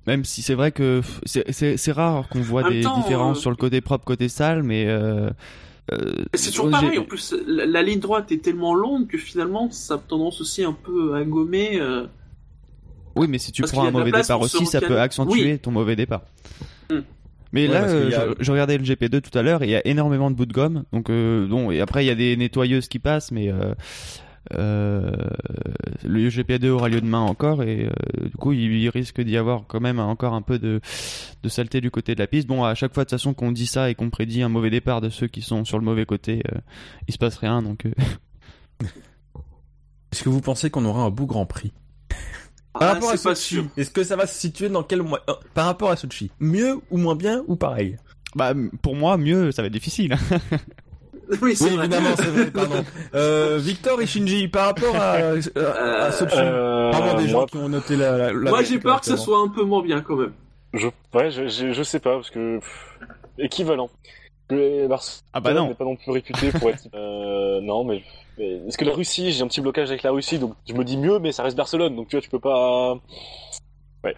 [0.07, 3.49] Même si c'est vrai que c'est- rare qu'on voit En des temps, différences euh, sur
[3.49, 5.29] le côté propre, côté sale, mais euh,
[5.91, 9.69] euh, C'est toujours pareil, en plus, la, la ligne droite est tellement longue que finalement,
[9.69, 11.79] ça a tendance aussi un peu à gommer.
[11.81, 12.07] euh,
[13.17, 15.59] Oui, mais si tu Parce prends un mauvais départ aussi, ça peut accentuer Oui.
[15.59, 16.21] ton mauvais départ.
[16.89, 16.99] Hmm.
[17.53, 19.71] Mais Ouais, là, euh, a- je, je regardais le GP2 tout à l'heure, et il
[19.71, 20.83] y a énormément de bouts de gomme.
[20.93, 23.73] Donc, euh, bon, et après il y a des nettoyeuses qui passent, mais euh,
[24.53, 25.11] euh,
[26.03, 29.63] le GP2 aura lieu demain encore, et euh, du coup, il, il risque d'y avoir
[29.67, 30.79] quand même encore un peu de,
[31.43, 32.47] de saleté du côté de la piste.
[32.47, 34.69] Bon, à chaque fois de toute façon qu'on dit ça et qu'on prédit un mauvais
[34.69, 36.57] départ de ceux qui sont sur le mauvais côté, euh,
[37.07, 37.61] il se passe rien.
[37.61, 37.91] Donc, euh,
[40.11, 41.73] Est-ce que vous pensez qu'on aura un beau Grand Prix?
[42.73, 45.25] Ah, Par rapport à Sochi, est-ce que ça va se situer dans quel mois?
[45.53, 47.97] Par rapport à Sochi, mieux ou moins bien ou pareil?
[48.35, 50.15] Bah, pour moi, mieux, ça va être difficile.
[51.41, 51.85] Oui, c'est Oui, vrai.
[51.85, 52.83] évidemment, c'est vrai, pardon.
[53.15, 57.57] Euh, Victor et Shinji, par rapport à, à, à Sochi, Euh, des gens moi, qui
[57.57, 58.17] ont noté la.
[58.17, 59.17] la, la Moi, j'ai peur que ça correctement.
[59.17, 60.33] soit un peu moins bien quand même.
[60.73, 62.59] je, ouais, je, je, je sais pas, parce que...
[62.59, 62.99] pff,
[63.39, 63.89] équivalent.
[64.49, 65.67] Le Barcelone Ah bah non.
[65.67, 66.83] n'est pas non plus réputé pour être...
[66.93, 68.01] Euh, non, mais...
[68.37, 70.83] mais Est-ce que la Russie, j'ai un petit blocage avec la Russie, donc je me
[70.85, 72.93] dis mieux, mais ça reste Barcelone, donc tu vois, tu peux pas...
[74.05, 74.15] Ouais.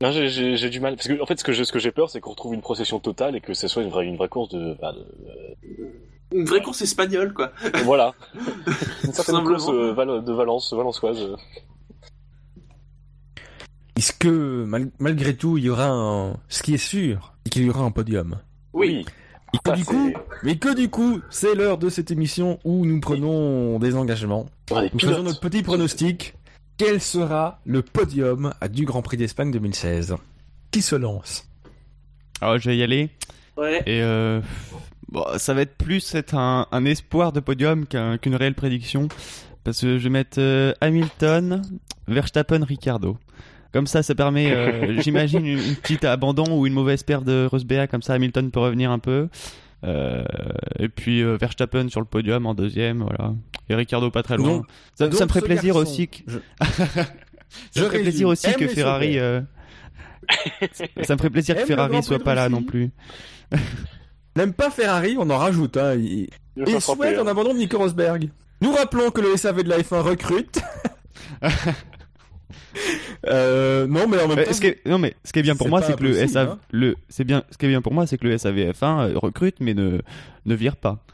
[0.00, 0.94] Non, j'ai- j'ai j'ai du mal.
[0.96, 2.60] Parce que, en fait, ce que j'ai ce que j'ai peur, c'est qu'on retrouve une
[2.60, 4.76] procession totale et que ce soit une vraie, une vraie course de...
[4.80, 7.50] bah, de- Une vraie course espagnole, quoi.
[7.84, 8.14] voilà.
[9.04, 11.20] une certaine course euh, Val- de Valence, Valençoise.
[11.22, 11.36] euh.
[13.96, 16.36] Est-ce que mal- malgré tout, il y aura un.
[16.48, 18.38] Ce qui est sûr, c'est qu'il y aura un podium?
[18.72, 19.04] Oui.
[19.54, 20.12] Et que Ça, du coup,
[20.44, 24.46] mais que du coup, c'est l'heure de cette émission où nous prenons des engagements.
[24.70, 26.34] Ouais, Nous faisons notre petit pronostic.
[26.78, 30.14] Quel sera le podium à du Grand Prix d'Espagne 2016
[30.70, 31.46] Qui se lance?
[32.40, 33.10] Alors, je vais y aller.
[33.56, 33.78] Ouais.
[33.84, 34.40] Et euh,
[35.08, 39.08] bon, ça va être plus être un, un espoir de podium qu'un- qu'une réelle prédiction.
[39.64, 41.62] Parce que je vais mettre euh, Hamilton,
[42.06, 43.18] Verstappen, Ricardo.
[43.72, 47.48] Comme ça, ça permet, euh, j'imagine, une, une petite abandon ou une mauvaise perte de
[47.50, 47.90] Rosberg.
[47.90, 49.28] Comme ça, Hamilton peut revenir un peu.
[49.84, 50.24] Euh,
[50.78, 53.34] et puis euh, Verstappen sur le podium en deuxième, voilà.
[53.68, 54.48] Et Ricardo pas très loin.
[54.48, 56.38] Donc- ça, me ferait plaisir garçon, aussi que, je-
[57.70, 59.18] ça me ferait plaisir aussi que Ferrari.
[59.18, 59.40] Euh,
[61.02, 62.90] ça me ferait plaisir que Ferrari soit pas là non plus.
[64.36, 65.76] N'aime pas Ferrari, on en rajoute.
[65.76, 65.94] Hein.
[65.94, 66.28] Il,
[66.80, 67.22] souhaite hein.
[67.22, 68.30] un abandon de Nico Rosberg.
[68.60, 70.60] Nous rappelons que le SAV de la F1 recrute.
[73.26, 75.42] euh, non, mais en même Euh, temps, ce qui est- non mais ce qui est
[75.42, 76.58] bien pour moi c'est que le SAV hein.
[76.70, 79.56] le c'est bien ce qui est bien pour moi c'est que le SAVF1 euh, recrute
[79.60, 80.00] mais ne
[80.46, 81.04] ne vire pas.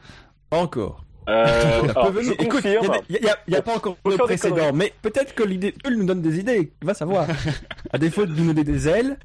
[0.50, 1.04] encore.
[1.28, 2.32] Euh, alors, je.
[2.32, 2.70] Écoute, il
[3.10, 6.04] n'y a, y a- a pas encore de précédent, mais peut-être que l'idée, eux nous
[6.04, 6.72] donnent des idées.
[6.82, 7.26] Va savoir.
[7.92, 9.16] à défaut de nous donner des ailes.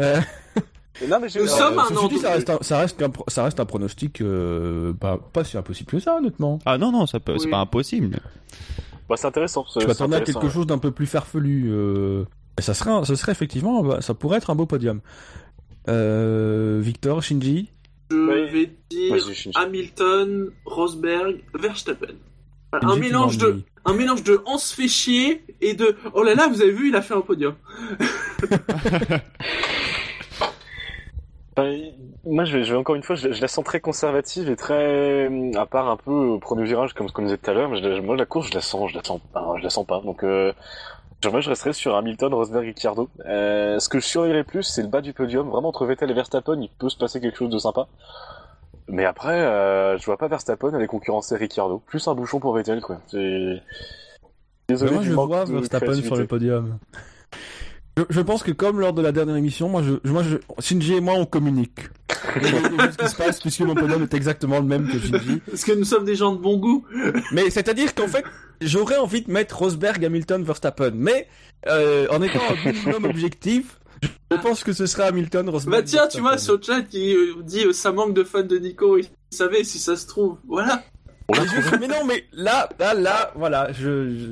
[0.00, 0.20] Euh,
[1.08, 3.42] Non, mais Nous euh, sommes un an dit, ça reste un, ça reste un, ça
[3.44, 6.58] reste un pronostic euh, pas, pas si impossible que ça, honnêtement.
[6.64, 7.50] Ah non non ça peut c'est Oui.
[7.50, 8.18] pas impossible.
[9.08, 9.64] Bah, c'est intéressant.
[9.80, 11.68] Je m'attendais à quelque chose d'un peu plus farfelu.
[11.72, 12.24] Euh...
[12.58, 15.00] et Ça serait, un- ça serait effectivement, bah, ça pourrait être un beau podium.
[15.88, 17.70] Euh, Victor, Shinji.
[18.10, 18.50] Je Ouais.
[18.50, 19.16] vais dire.
[19.54, 22.14] Hamilton, Rosberg, Verstappen.
[22.72, 26.34] Voilà, un mélange de un mélange de on se fait chier et de oh là
[26.34, 27.54] là vous avez vu il a fait un podium.
[31.58, 31.76] Enfin,
[32.24, 34.56] moi, je vais, je vais encore une fois, je, je la sens très conservative et
[34.56, 37.68] très, à part un peu au premier virage, comme ce qu'on disait tout à l'heure.
[37.70, 40.00] mais moi, la course, je la sens, je la sens pas, je la sens pas.
[40.00, 40.52] Donc, euh,
[41.24, 43.08] moi, je resterai sur Hamilton, Rosberg, Ricciardo.
[43.26, 45.48] Euh, ce que je surveillerai plus, c'est le bas du podium.
[45.48, 47.88] Vraiment, entre Vettel et Verstappen, il peut se passer quelque chose de sympa.
[48.86, 51.82] Mais après, euh, je vois pas Verstappen aller concurrencer Ricciardo.
[51.86, 52.98] Plus un bouchon pour Vettel, quoi.
[53.12, 56.78] Désolé moi, je vois Verstappen sur le podium.
[57.98, 60.94] Je, je pense que comme lors de la dernière émission, moi, je, moi, je, Shinji
[60.94, 61.80] et moi, on communique.
[62.34, 65.40] Chose qui se passe puisque mon podium est exactement le même que Shinji.
[65.50, 66.86] Parce que nous sommes des gens de bon goût.
[67.32, 68.24] Mais c'est-à-dire qu'en fait,
[68.60, 70.92] j'aurais envie de mettre Rosberg, Hamilton, Verstappen.
[70.94, 71.26] Mais
[71.66, 73.80] euh, en étant un minimum objectif,
[74.30, 75.80] je pense que ce sera Hamilton, Rosberg.
[75.80, 78.42] Bah tiens tu vois sur le chat il euh, dit euh, ça manque de fans
[78.42, 80.84] de Nico il savait si ça se trouve voilà.
[81.78, 84.26] Mais, non, mais là, là, là, voilà, je, je,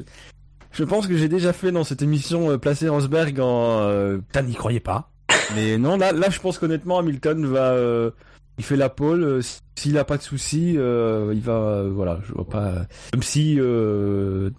[0.77, 3.81] je pense que j'ai déjà fait dans cette émission euh, placer Rosberg en.
[3.81, 5.11] Euh, Putain, n'y croyez pas.
[5.55, 7.73] Mais non, là, là, je pense qu'honnêtement, Hamilton va.
[7.73, 8.11] euh,
[8.59, 9.23] il fait la pole.
[9.23, 9.41] euh,
[9.79, 11.85] S'il a pas de soucis, euh, il va.
[11.91, 12.87] voilà, je vois pas.
[13.15, 14.51] Même si euh,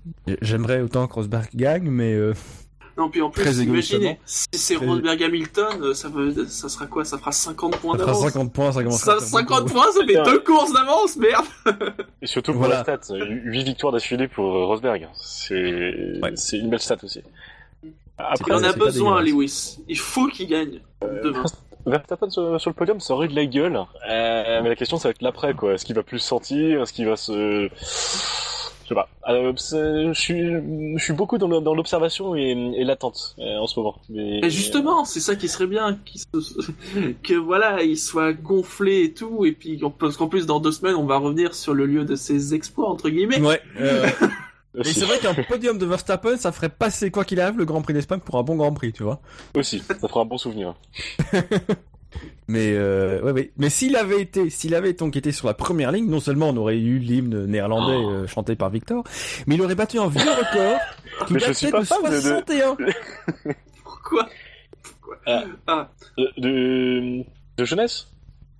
[0.41, 2.15] j'aimerais autant que Rosberg gagne, mais.
[2.97, 6.45] Euh, Non puis en plus Très imaginez si c'est Très- Rosberg Hamilton euh, ça veut
[6.47, 7.05] ça sera quoi?
[7.05, 8.23] Ça fera 50 points ça fera d'avance.
[8.33, 11.45] 50 points, ça commence Ça, 50 points ça fait deux courses d'avance merde.
[12.21, 12.83] Et surtout pour Voilà.
[12.87, 15.07] la stat, 8 victoires d'affilée pour euh, Rosberg.
[15.15, 16.31] C'est Ouais.
[16.35, 17.21] c'est une belle stat aussi.
[17.83, 19.21] Il Après, en a besoin.
[19.21, 19.77] Lewis.
[19.87, 20.79] Il faut qu'il gagne
[21.23, 21.43] demain.
[21.85, 23.77] Verstappen sur, sur le podium, ça aurait de la gueule.
[24.09, 25.73] Euh, mais la question, ça va être l'après, quoi.
[25.75, 27.69] Est-ce qu'il va plus se sentir Est-ce qu'il va se...
[28.87, 29.09] Je sais pas.
[29.27, 33.77] Je suis, je suis beaucoup dans le- dans l'observation et, et l'attente euh, en ce
[33.77, 33.95] moment.
[34.09, 36.71] Mais, Et justement, c'est ça qui serait bien, qu'il se-
[37.23, 40.95] que voilà, il soit gonflé et tout, et puis parce qu'en plus dans deux semaines,
[40.95, 43.41] on va revenir sur le lieu de ses exploits entre guillemets.
[43.41, 43.61] Ouais.
[43.79, 44.07] euh,
[44.75, 47.65] Euh, et c'est vrai qu'un podium de Verstappen, ça ferait passer quoi qu'il arrive le
[47.65, 49.19] Grand Prix d'Espagne pour un bon Grand Prix, tu vois.
[49.55, 50.75] aussi, ça fera un bon souvenir.
[52.47, 53.51] Mais euh, ouais, ouais.
[53.57, 56.57] Mais s'il avait été, s'il avait donc été sur la première ligne, non seulement on
[56.57, 58.09] aurait eu l'hymne néerlandais Oh.
[58.09, 59.03] euh, chanté par Victor,
[59.47, 60.79] mais il aurait battu un vieux record
[61.27, 62.77] qui Mais je suis datait pas de fan de- de- 61.
[63.83, 64.27] Pourquoi
[64.91, 65.43] Pourquoi Ah.
[65.67, 67.23] Ah, De, de,
[67.57, 68.07] de jeunesse?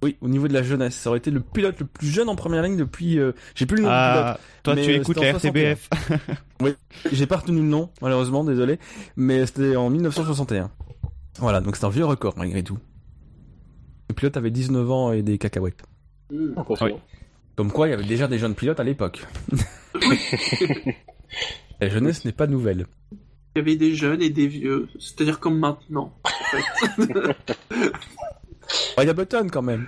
[0.03, 2.35] Oui, au niveau de la jeunesse, ça aurait été le pilote le plus jeune en
[2.35, 3.17] première ligne depuis.
[3.17, 5.89] euh, J'ai plus le nom du Ah, toi tu euh, écoutes la RTBF.
[6.59, 6.77] pilote.
[7.11, 8.77] J'ai pas retenu le nom, malheureusement, désolé.
[9.15, 10.69] Mais c'était en 1961.
[11.39, 12.77] Voilà, donc c'est un vieux record malgré tout.
[14.09, 15.83] Le pilote avait 19 ans et des cacahuètes.
[16.55, 16.99] Impressionnant.
[17.55, 19.25] Comme quoi, il y avait déjà des jeunes pilotes à l'époque.
[21.81, 22.87] La jeunesse n'est pas nouvelle.
[23.11, 26.13] il y avait des jeunes et des vieux, c'est-à-dire comme maintenant.
[26.23, 26.63] en fait.
[28.97, 29.87] Oh, Il y a Button quand même.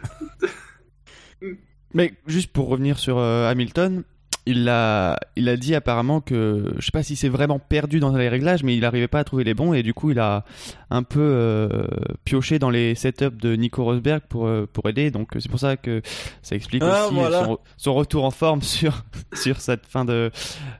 [1.93, 4.03] Mais juste pour revenir sur euh, Hamilton,
[4.45, 8.15] il a, il a dit apparemment que, je sais pas si c'est vraiment perdu dans
[8.15, 10.43] les réglages, mais il n'arrivait pas à trouver les bons et du coup il a
[10.89, 11.87] un peu euh,
[12.25, 15.11] pioché dans les setups de Nico Rosberg pour, euh, pour aider.
[15.11, 16.01] Donc c'est pour ça que
[16.41, 17.45] ça explique Ah, aussi voilà.
[17.45, 20.31] son, son retour en forme sur, sur cette fin de,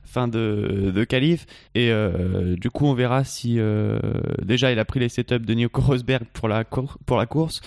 [0.04, 1.46] fin de, de qualif.
[1.74, 3.98] Et euh, du coup on verra si euh,
[4.42, 7.60] déjà il a pris les setups de Nico Rosberg pour la, pour la course.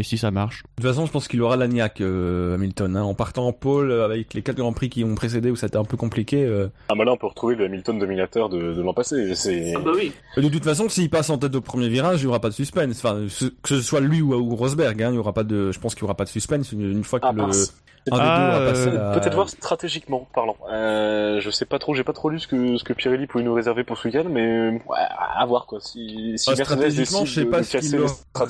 [0.00, 0.62] Et si ça marche.
[0.78, 2.96] De toute façon, je pense qu'il aura la niaque, euh, Hamilton.
[2.96, 3.02] Hein.
[3.02, 5.66] En partant en pôle, euh, avec les quatre grands prix qui ont précédé où ça
[5.66, 6.42] était un peu compliqué.
[6.42, 9.34] euh, Ah, bah là, on peut retrouver le Hamilton dominateur de, de l'an passé.
[9.34, 9.74] C'est...
[9.76, 10.10] Ah bah oui.
[10.38, 12.54] De toute façon, s'il passe en tête au premier virage, il y aura pas de
[12.54, 12.96] suspense.
[13.04, 15.70] Enfin, ce- que ce soit lui ou, ou Rosberg, hein, il y aura pas de.
[15.70, 17.46] Je pense qu'il y aura pas de suspense une, une fois que Ah, le Ah,
[17.48, 20.56] deux aura euh, Peut-être voir stratégiquement parlant.
[20.72, 23.44] Euh, je sais pas trop, j'ai pas trop lu ce que ce que Pirelli pouvait
[23.44, 24.98] nous réserver pour ce week-end, mais ouais,
[25.36, 25.80] à voir quoi.
[25.82, 28.00] Si, si Ah, stratégiquement, je sais pas ce qu'il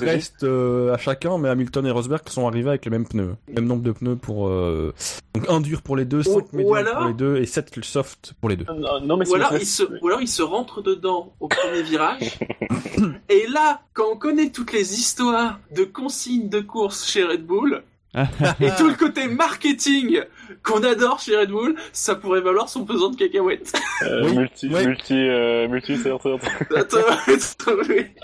[0.07, 3.65] reste euh, à chacun, mais Hamilton et Rosberg sont arrivés avec les mêmes pneus, même
[3.65, 4.93] nombre de pneus pour euh,
[5.35, 7.45] donc un dur pour les deux, Ou- 5 ou médiums alors- pour les deux et
[7.45, 8.65] 7 soft pour les deux.
[8.73, 11.47] Non, non, mais Ou alors, c'est- il se, ou alors il se rentre dedans au
[11.47, 12.39] premier virage.
[13.29, 17.81] Et là, quand on connaît toutes les histoires de consignes de course chez Red Bull,
[18.59, 20.19] et tout le côté marketing
[20.63, 23.71] qu'on adore chez Red Bull, ça pourrait valoir son pesant de cacahuètes.
[24.03, 24.85] euh, Oui, multi, ouais.
[24.85, 25.95] multi, euh, multi,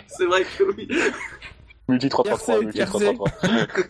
[0.08, 0.90] c'est vrai que oui.
[1.88, 3.16] Multi 333, Tiercé, multi tiercé.
[3.16, 3.88] 333.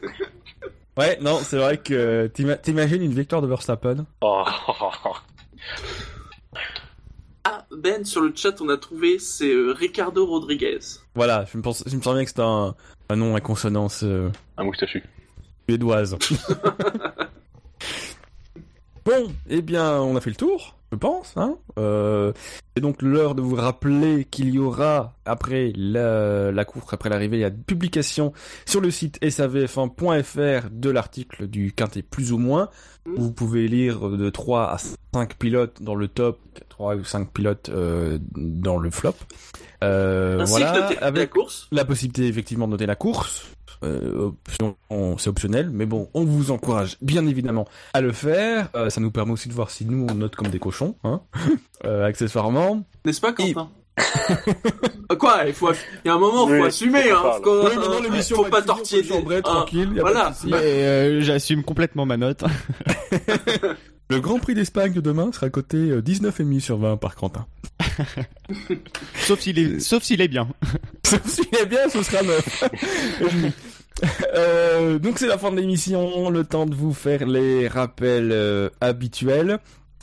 [0.98, 4.06] Ouais, non, c'est vrai que t'ima- t'imagines une victoire de Verstappen?
[4.22, 4.44] Oh,
[7.44, 10.80] Ah, Ben, sur le chat, on a trouvé, c'est euh, Ricardo Rodriguez.
[11.16, 12.76] Voilà, je me pense, je me sens bien que c'était un,
[13.10, 15.02] un nom à consonance euh, un moustachu.
[15.70, 16.18] suédoise.
[19.08, 21.34] bon, eh bien, on a fait le tour, je pense.
[21.38, 22.34] Hein euh,
[22.76, 27.38] c'est donc l'heure de vous rappeler qu'il y aura, après la, la course, après l'arrivée,
[27.38, 28.34] il y a une publication
[28.66, 32.70] sur le site savf1.fr de l'article du Quintet plus ou moins.
[33.16, 34.78] Vous pouvez lire de 3 à
[35.14, 36.40] 5 pilotes dans le top,
[36.70, 39.14] 3 ou 5 pilotes euh, dans le flop.
[39.84, 41.68] Euh, Ainsi voilà, que noter la avec course.
[41.72, 43.48] la possibilité effectivement de noter la course.
[43.84, 48.70] Euh, option- on- c'est optionnel, mais bon, on vous encourage bien évidemment à le faire.
[48.76, 51.22] Euh, ça nous permet aussi de voir si nous on note comme des cochons, hein,
[51.86, 52.84] euh, accessoirement.
[53.06, 53.70] N'est-ce pas, Quentin
[55.20, 57.40] Quoi Il faut, il y a un moment, Oui, faut assumer, faut hein.
[57.44, 59.04] Faut, Oui, maintenant, l'émission faut pas tortiller.
[59.12, 59.42] hein.
[59.42, 60.30] tranquille, y a pas voilà.
[60.30, 60.48] de souci.
[60.52, 62.44] Mais euh, j'assume complètement ma note.
[64.10, 67.46] Le Grand Prix d'Espagne de demain sera coté euh, 19,5 sur 20 par Quentin.
[69.16, 70.48] sauf s'il est, sauf s'il est bien.
[71.04, 72.64] Sauf s'il est bien, ce sera 9.
[74.36, 78.70] Euh, donc c'est la fin de l'émission, le temps de vous faire les rappels euh,
[78.80, 79.58] habituels.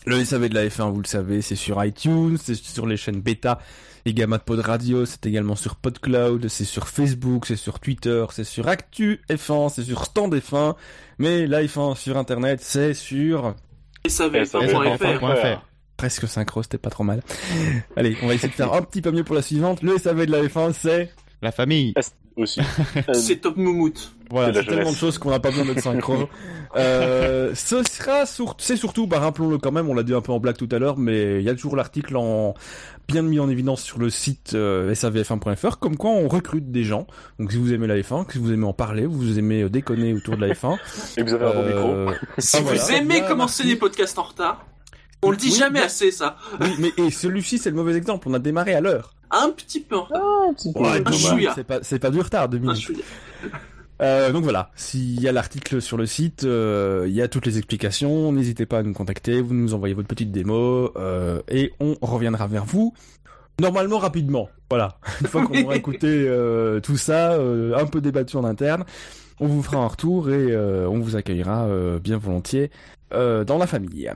[0.04, 3.20] Le SAV de la F1, vous le savez, c'est sur iTunes, c'est sur les chaînes
[3.20, 3.60] bêta
[4.06, 8.24] et Gamma de Pod Radio, c'est également sur PodCloud, c'est sur Facebook, c'est sur Twitter,
[8.32, 10.74] c'est sur Actu F1, c'est sur Stand F1,
[11.18, 13.54] mais la F1 sur Internet, c'est sur
[14.06, 15.62] Fr.
[15.96, 17.22] presque synchro, c'était pas trop mal.
[17.96, 19.82] Allez, on va essayer de faire un petit peu mieux pour la suivante.
[19.82, 21.10] Le SAV de la F1, c'est
[21.44, 21.92] La famille.
[22.36, 22.60] Aussi.
[23.08, 23.92] Euh, C'est Top Moumout.
[24.30, 26.28] Voilà, C'est de tellement de choses qu'on n'a pas besoin d'être synchro.
[26.76, 28.56] euh, ce sera sur...
[28.58, 30.78] c'est surtout, bah, rappelons-le quand même, on l'a dit un peu en blague tout à
[30.78, 32.54] l'heure, mais il y a toujours l'article en
[33.06, 37.06] bien mis en évidence sur le site euh, savf1.fr, comme quoi on recrute des gens.
[37.38, 40.36] Donc si vous aimez la F1, si vous aimez en parler, vous aimez déconner autour
[40.36, 40.78] de la F1,
[41.18, 41.90] Et vous avez un bon micro.
[41.90, 42.96] euh, Si Ah, vous voilà.
[42.96, 44.64] aimez commencer des podcasts en retard,
[45.22, 46.36] on le dit Oui, jamais assez, ça.
[46.60, 48.28] oui, mais et celui-ci c'est le mauvais exemple.
[48.30, 49.12] On a démarré à l'heure.
[49.34, 50.22] Un petit peu en retard.
[50.76, 51.18] Ouais, un dommage.
[51.18, 51.52] chouïa.
[51.54, 52.92] c'est pas c'est pas du retard, deux minutes.
[54.02, 57.46] Euh, donc voilà, s'il y a l'article sur le site, euh, il y a toutes
[57.46, 58.32] les explications.
[58.32, 62.46] N'hésitez pas à nous contacter, vous nous envoyez votre petite démo euh, et on reviendra
[62.46, 62.92] vers vous.
[63.60, 64.98] Normalement rapidement, voilà.
[65.20, 68.84] Une fois qu'on aura écouté euh, tout ça, euh, un peu débattu en interne,
[69.40, 72.70] on vous fera un retour et euh, on vous accueillera euh, bien volontiers
[73.12, 74.10] euh, dans la famille.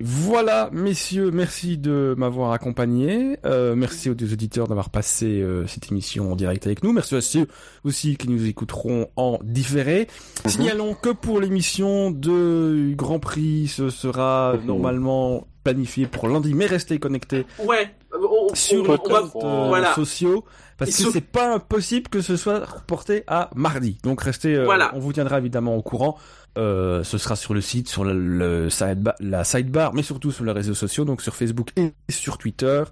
[0.00, 3.38] Voilà, messieurs, merci de m'avoir accompagné.
[3.44, 6.92] Euh, merci aux deux auditeurs d'avoir passé euh, cette émission en direct avec nous.
[6.92, 7.46] Merci à ceux
[7.84, 10.08] aussi qui nous écouteront en différé.
[10.46, 14.66] Signalons que pour l'émission de Grand Prix, ce sera Mhm.
[14.66, 17.94] normalement planifié pour lundi, mais restez connectés Ouais.
[18.16, 19.94] On, sur les comptes euh, voilà.
[19.94, 20.44] sociaux
[20.76, 23.98] parce Il que c'est pas impossible que ce soit reporté à mardi.
[24.04, 24.92] Donc restez, euh, Voilà.
[24.94, 26.16] on vous tiendra évidemment au courant.
[26.56, 30.44] Euh, ce sera sur le site, sur le, le sidebar, la sidebar, mais surtout sur
[30.44, 32.84] les réseaux sociaux, donc sur Facebook et sur Twitter.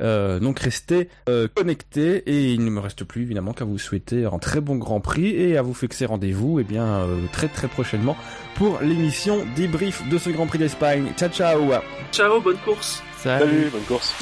[0.00, 4.24] Euh, donc restez euh, connectés et il ne me reste plus évidemment qu'à vous souhaiter
[4.24, 7.68] un très bon Grand Prix et à vous fixer rendez-vous et bien euh, très très
[7.68, 8.16] prochainement
[8.56, 11.12] pour l'émission débrief de ce Grand Prix d'Espagne.
[11.16, 11.72] Ciao ciao.
[12.10, 13.02] Ciao, bonne course.
[13.18, 13.44] Salut.
[13.44, 14.14] Salut, bonne course.